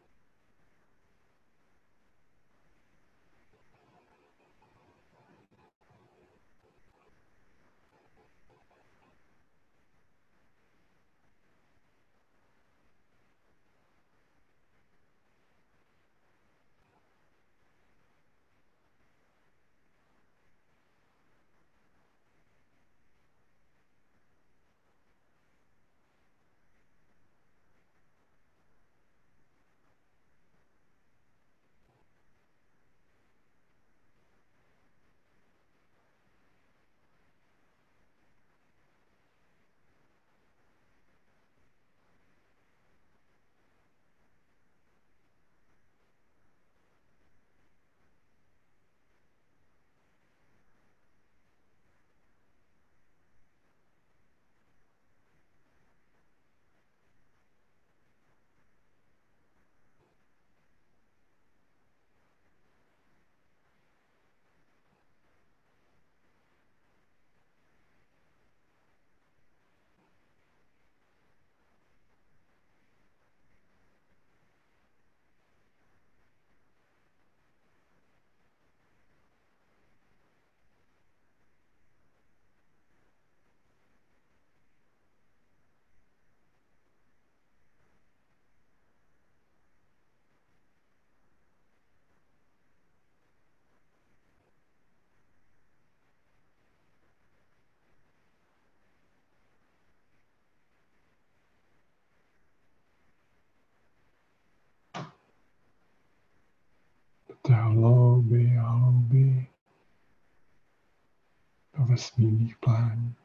Vesmírných 111.96 112.56
plání. 112.56 113.16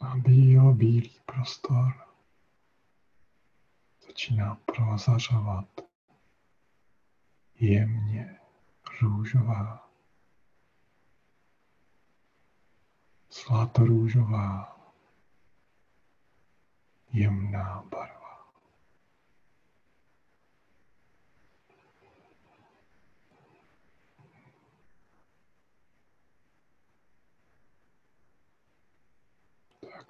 A 0.00 0.16
bílo 0.16 0.72
bílý 0.72 1.20
prostor 1.26 1.92
začíná 4.06 4.54
prozařovat 4.54 5.80
jemně 7.54 8.40
růžová 9.02 9.90
zlatorůžová 13.30 14.76
jemná 17.12 17.82
barva. 17.90 18.21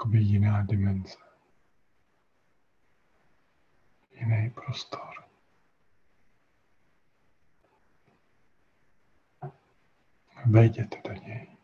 jakoby 0.03 0.19
jiná 0.19 0.63
dimenze, 0.63 1.19
jiný 4.11 4.51
prostor. 4.51 5.25
Vejděte 10.47 11.03
do 11.09 11.13
něj. 11.13 11.57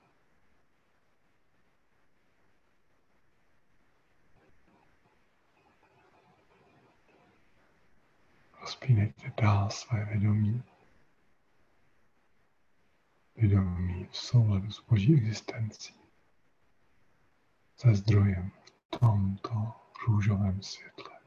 Rozpínejte 8.61 9.33
dál 9.43 9.71
své 9.71 10.05
vědomí. 10.05 10.63
Vědomí 13.37 14.05
v 14.05 14.17
souladu 14.17 14.71
s 14.71 14.81
Boží 14.81 15.15
existencí. 15.15 16.08
Se 17.81 17.95
zdrojem 17.95 18.51
v 18.67 18.99
tomto 18.99 19.75
růžovém 20.09 20.63
světle. 20.63 21.19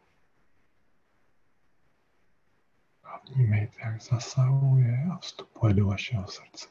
A 3.03 3.17
vnímejte, 3.17 3.79
jak 3.81 4.01
zasahuje 4.01 5.07
a 5.13 5.17
vstupuje 5.17 5.73
do 5.73 5.85
vašeho 5.85 6.27
srdce. 6.27 6.67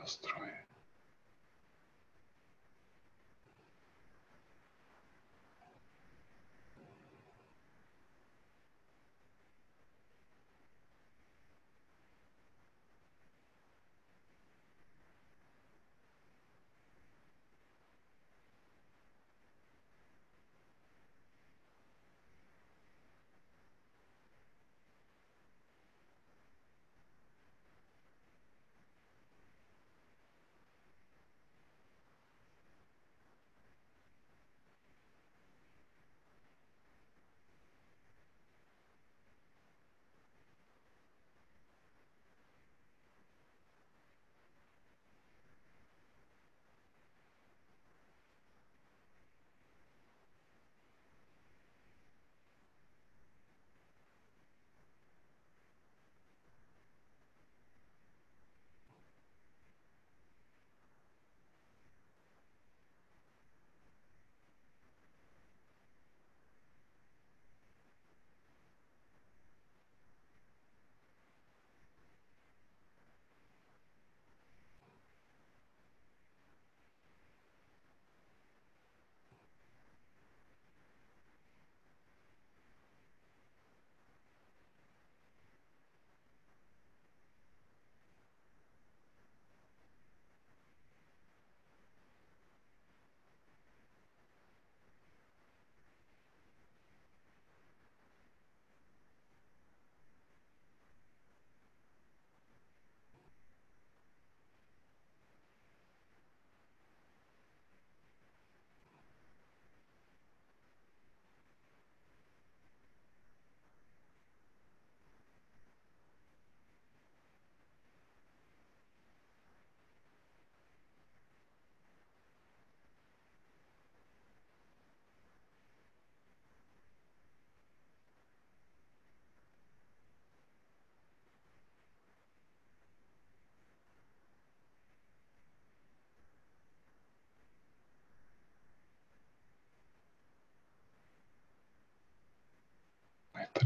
Do 0.00 0.06
zdroje. 0.06 0.57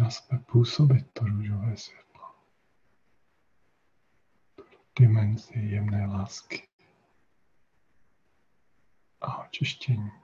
Na 0.01 0.11
sebe 0.11 0.39
působit 0.39 1.11
to 1.13 1.25
růžové 1.25 1.77
světlo. 1.77 2.23
Dimenzi 4.99 5.59
jemné 5.59 6.07
lásky 6.07 6.69
a 9.21 9.45
očištění. 9.45 10.22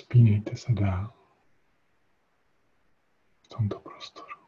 Rozpínejte 0.00 0.56
se 0.56 0.72
dál 0.72 1.12
v 3.42 3.48
tomto 3.48 3.80
prostoru. 3.80 4.39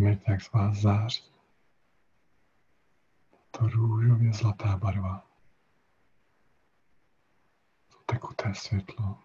Vnímejte, 0.00 0.32
jak 0.32 0.42
z 0.42 0.52
vás 0.52 0.76
září. 0.76 1.24
To 3.50 3.68
růžově 3.68 4.32
zlatá 4.32 4.76
barva. 4.76 5.26
To 7.88 7.98
tekuté 8.06 8.54
světlo. 8.54 9.18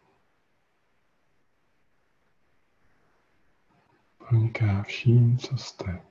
Proniká 4.17 4.83
vším, 4.83 5.37
co 5.37 5.57
jste. 5.57 6.05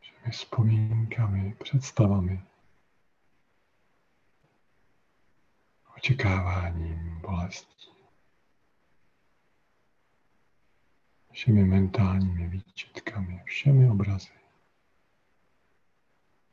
Všemi 0.00 0.30
vzpomínkami, 0.30 1.56
představami. 1.60 2.42
Očekáváním 5.96 7.20
bolestí. 7.20 7.97
Všemi 11.32 11.64
mentálními 11.64 12.48
výčitkami, 12.48 13.42
všemi 13.44 13.90
obrazy. 13.90 14.30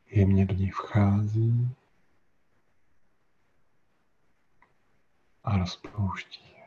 Jemně 0.06 0.46
do 0.46 0.56
ní 0.56 0.72
vchází 0.72 1.76
a 5.44 5.58
rozpouští 5.58 6.50
je. 6.50 6.66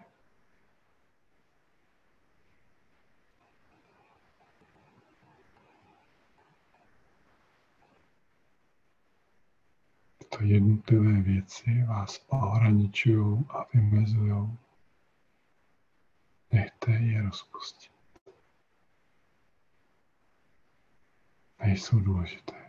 Jednotlivé 10.41 11.21
věci 11.23 11.83
vás 11.89 12.27
ohraničují 12.29 13.45
a 13.49 13.67
vymezují. 13.75 14.59
Nechte 16.53 16.93
je 16.93 17.23
rozpustit. 17.23 17.98
Nejsou 21.65 22.01
důležité. 22.01 22.68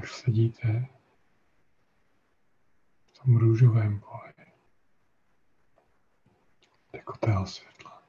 Jak 0.00 0.08
sedíte 0.08 0.88
v 3.12 3.18
tom 3.18 3.36
růžovém 3.36 4.00
poli 4.00 4.32
tekutého 6.90 7.46
světla. 7.46 8.02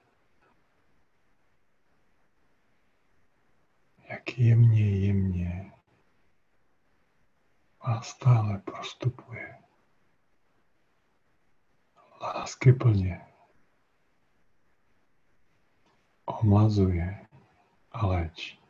Jak 4.09 4.37
jemně, 4.37 5.05
jemně 5.05 5.71
vás 7.85 8.07
stále 8.07 8.57
prostupuje. 8.57 9.63
Lásky 12.21 12.73
plně 12.73 13.25
omlazuje 16.25 17.27
a 17.91 18.05
léčí. 18.05 18.60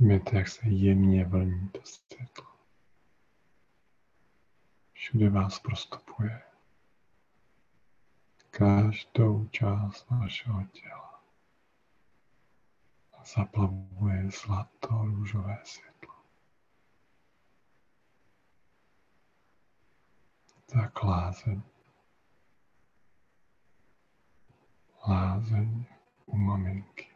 Víte, 0.00 0.36
jak 0.36 0.48
se 0.48 0.68
jemně 0.68 1.24
vlní 1.24 1.68
to 1.68 1.80
světlo. 1.84 2.46
Všude 4.92 5.30
vás 5.30 5.58
prostupuje. 5.58 6.42
Každou 8.50 9.46
část 9.46 10.10
vašeho 10.10 10.64
těla. 10.66 11.22
Zaplavuje 13.36 14.30
zlato 14.30 14.88
růžové 14.88 15.58
světlo. 15.64 16.14
Tak 20.66 21.02
lázeň. 21.02 21.62
Lázeň 25.08 25.84
u 26.26 26.36
maminky. 26.36 27.07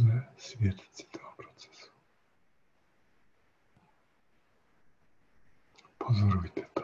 Pouze 0.00 0.26
svědci 0.36 1.06
toho 1.06 1.32
procesu. 1.36 1.90
Pozorujte 5.98 6.66
to. 6.74 6.82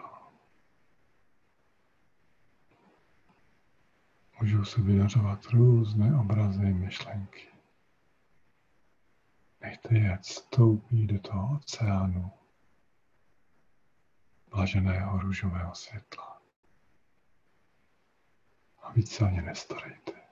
Můžou 4.40 4.64
se 4.64 4.80
vyjařovat 4.80 5.44
různé 5.44 6.20
obrazy, 6.20 6.74
myšlenky. 6.74 7.48
Nechte 9.60 9.98
je, 9.98 10.12
ať 10.14 10.22
vstoupí 10.22 11.06
do 11.06 11.18
toho 11.20 11.56
oceánu 11.56 12.32
blaženého 14.50 15.18
růžového 15.18 15.74
světla. 15.74 16.42
A 18.82 18.92
víc 18.92 19.10
se 19.10 19.24
ně 19.24 19.42
nestarejte. 19.42 20.25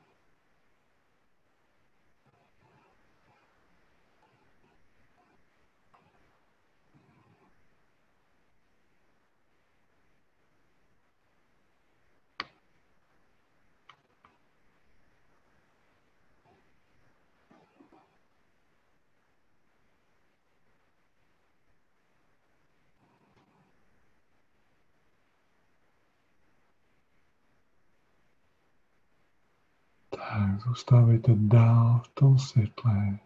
Tak 30.35 30.61
zůstávejte 30.61 31.33
dál 31.35 32.03
v 32.05 32.09
tom 32.09 32.39
světle. 32.39 33.19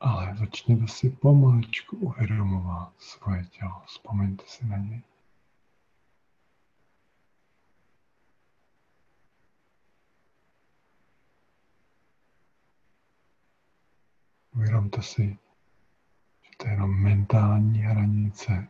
Ale 0.00 0.36
začněte 0.36 0.88
si 0.88 1.10
pomaličku 1.10 1.96
uvědomovat 1.96 2.92
svoje 2.98 3.44
tělo. 3.44 3.82
Vzpomeňte 3.86 4.44
si 4.46 4.66
na 4.66 4.76
něj. 4.76 5.02
Uvědomte 14.54 15.02
si, 15.02 15.38
že 16.42 16.50
to 16.56 16.66
je 16.66 16.72
jenom 16.72 17.02
mentální 17.02 17.78
hranice. 17.78 18.68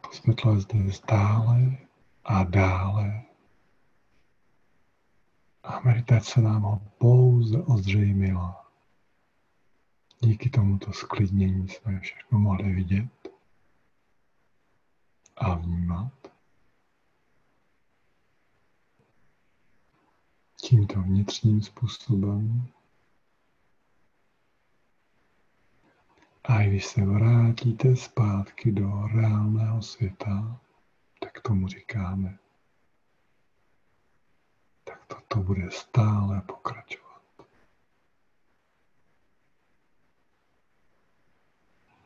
To 0.00 0.12
světlo 0.12 0.54
je 0.54 0.60
zde 0.60 0.92
stále 0.92 1.84
a 2.24 2.44
dále. 2.44 3.22
A 5.62 5.80
meditace 5.80 6.40
nám 6.40 6.62
ho 6.62 6.80
pouze 6.98 7.62
ozřejmila. 7.62 8.70
Díky 10.20 10.50
tomuto 10.50 10.92
sklidnění 10.92 11.68
jsme 11.68 12.00
všechno 12.00 12.38
mohli 12.38 12.72
vidět 12.72 13.28
a 15.36 15.54
vnímat. 15.54 16.12
Tímto 20.56 21.02
vnitřním 21.02 21.62
způsobem. 21.62 22.66
A 26.44 26.62
když 26.62 26.86
se 26.86 27.04
vrátíte 27.04 27.96
zpátky 27.96 28.72
do 28.72 29.06
reálného 29.06 29.82
světa, 29.82 30.60
tomu 31.48 31.68
říkáme, 31.68 32.38
tak 34.84 35.06
toto 35.06 35.42
bude 35.42 35.70
stále 35.70 36.40
pokračovat. 36.40 37.22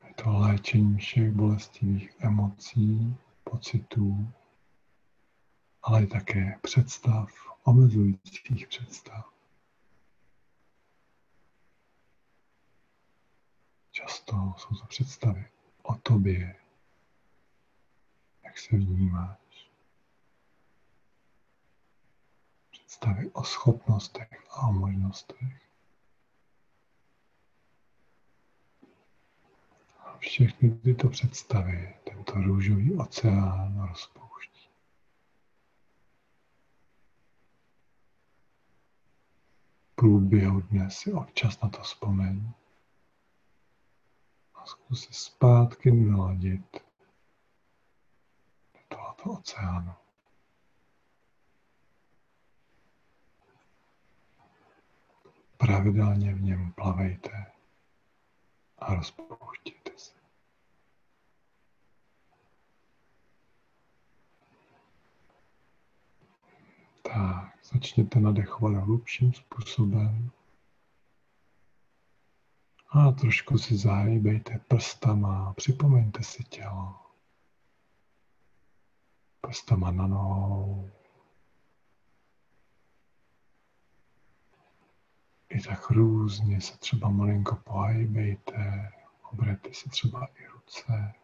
Je 0.08 0.14
to 0.14 0.30
léčení 0.30 0.96
všech 0.96 1.32
bolestivých 1.32 2.20
emocí, 2.20 3.16
pocitů, 3.44 4.32
ale 5.82 6.02
i 6.02 6.06
také 6.06 6.58
představ, 6.62 7.30
omezujících 7.64 8.68
představ. 8.68 9.32
Často 13.90 14.54
jsou 14.56 14.74
to 14.74 14.86
představy 14.86 15.48
o 15.82 15.94
tobě, 15.94 16.56
se 18.60 18.76
vnímáš. 18.76 19.70
Představy 22.70 23.30
o 23.30 23.44
schopnostech 23.44 24.44
a 24.50 24.68
o 24.68 24.72
možnostech. 24.72 25.62
A 29.98 30.18
všechny 30.18 30.70
tyto 30.70 31.08
představy 31.08 31.94
tento 32.04 32.34
růžový 32.34 32.94
oceán 32.94 33.88
rozpouští. 33.88 34.68
průběhu 39.98 40.60
dne 40.60 40.90
si 40.90 41.12
občas 41.12 41.60
na 41.60 41.68
to 41.68 41.82
vzpomeň 41.82 42.52
a 44.54 44.66
zkus 44.66 45.04
se 45.04 45.12
zpátky 45.12 45.92
naladit 45.92 46.87
tohoto 49.18 49.40
oceánu. 49.40 49.94
Pravidelně 55.56 56.34
v 56.34 56.42
něm 56.42 56.72
plavejte 56.72 57.46
a 58.78 58.94
rozpouštějte 58.94 59.90
se. 59.96 60.14
Tak, 67.02 67.58
začněte 67.72 68.20
nadechovat 68.20 68.74
hlubším 68.74 69.32
způsobem. 69.34 70.30
A 72.90 73.12
trošku 73.12 73.58
si 73.58 73.76
zahýbejte 73.76 74.58
prstama, 74.68 75.54
připomeňte 75.54 76.22
si 76.22 76.44
tělo. 76.44 77.07
Prstama 79.40 79.90
na 79.90 80.06
nohou. 80.06 80.90
I 85.48 85.60
tak 85.60 85.90
různě 85.90 86.60
se 86.60 86.78
třeba 86.78 87.08
malinko 87.08 87.56
pohybejte, 87.56 88.92
obrete 89.32 89.74
si 89.74 89.88
třeba 89.88 90.26
i 90.26 90.46
ruce. 90.46 91.14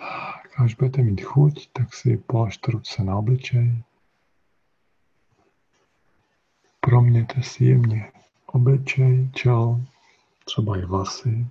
A 0.00 0.42
až 0.66 0.74
budete 0.74 1.02
mít 1.02 1.20
chuť, 1.20 1.70
tak 1.72 1.94
si 1.94 2.16
položte 2.16 2.72
ruce 2.72 3.04
na 3.04 3.16
obličej. 3.16 3.82
Proměte 6.80 7.42
si 7.42 7.64
jemně 7.64 8.12
obličej, 8.46 9.30
čelo, 9.34 9.80
třeba 10.44 10.78
i 10.78 10.84
vlasy. 10.84 11.46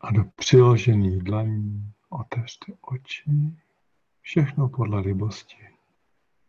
A 0.00 0.12
do 0.12 0.24
přiložených 0.24 1.22
dlaní 1.22 1.92
otevřte 2.08 2.72
oči, 2.80 3.30
všechno 4.20 4.68
podle 4.68 5.00
libosti, 5.00 5.68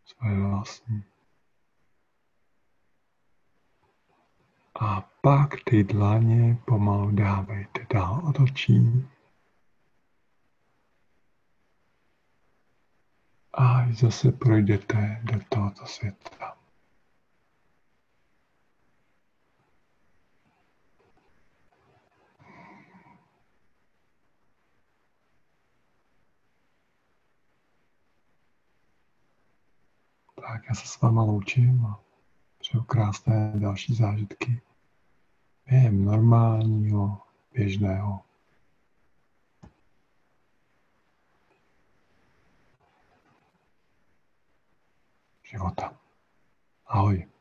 své 0.06 0.40
vlastní. 0.40 1.04
A 4.80 5.02
pak 5.22 5.50
ty 5.66 5.84
dlaně 5.84 6.58
pomalu 6.66 7.12
dávejte 7.12 7.86
dál 7.94 8.22
od 8.30 8.40
očí. 8.40 9.08
A 13.54 13.92
zase 13.92 14.32
projdete 14.32 15.22
do 15.24 15.40
tohoto 15.50 15.86
světa. 15.86 16.58
Tak 30.36 30.62
já 30.70 30.76
se 30.76 30.88
s 30.88 31.02
váma 31.02 31.24
loučím 31.24 31.86
přeju 32.64 32.84
krásné 32.84 33.54
další 33.56 33.96
zážitky 33.96 34.62
během 35.66 36.06
normálního, 36.06 37.18
běžného 37.54 38.20
života. 45.44 46.00
Ahoj. 46.86 47.33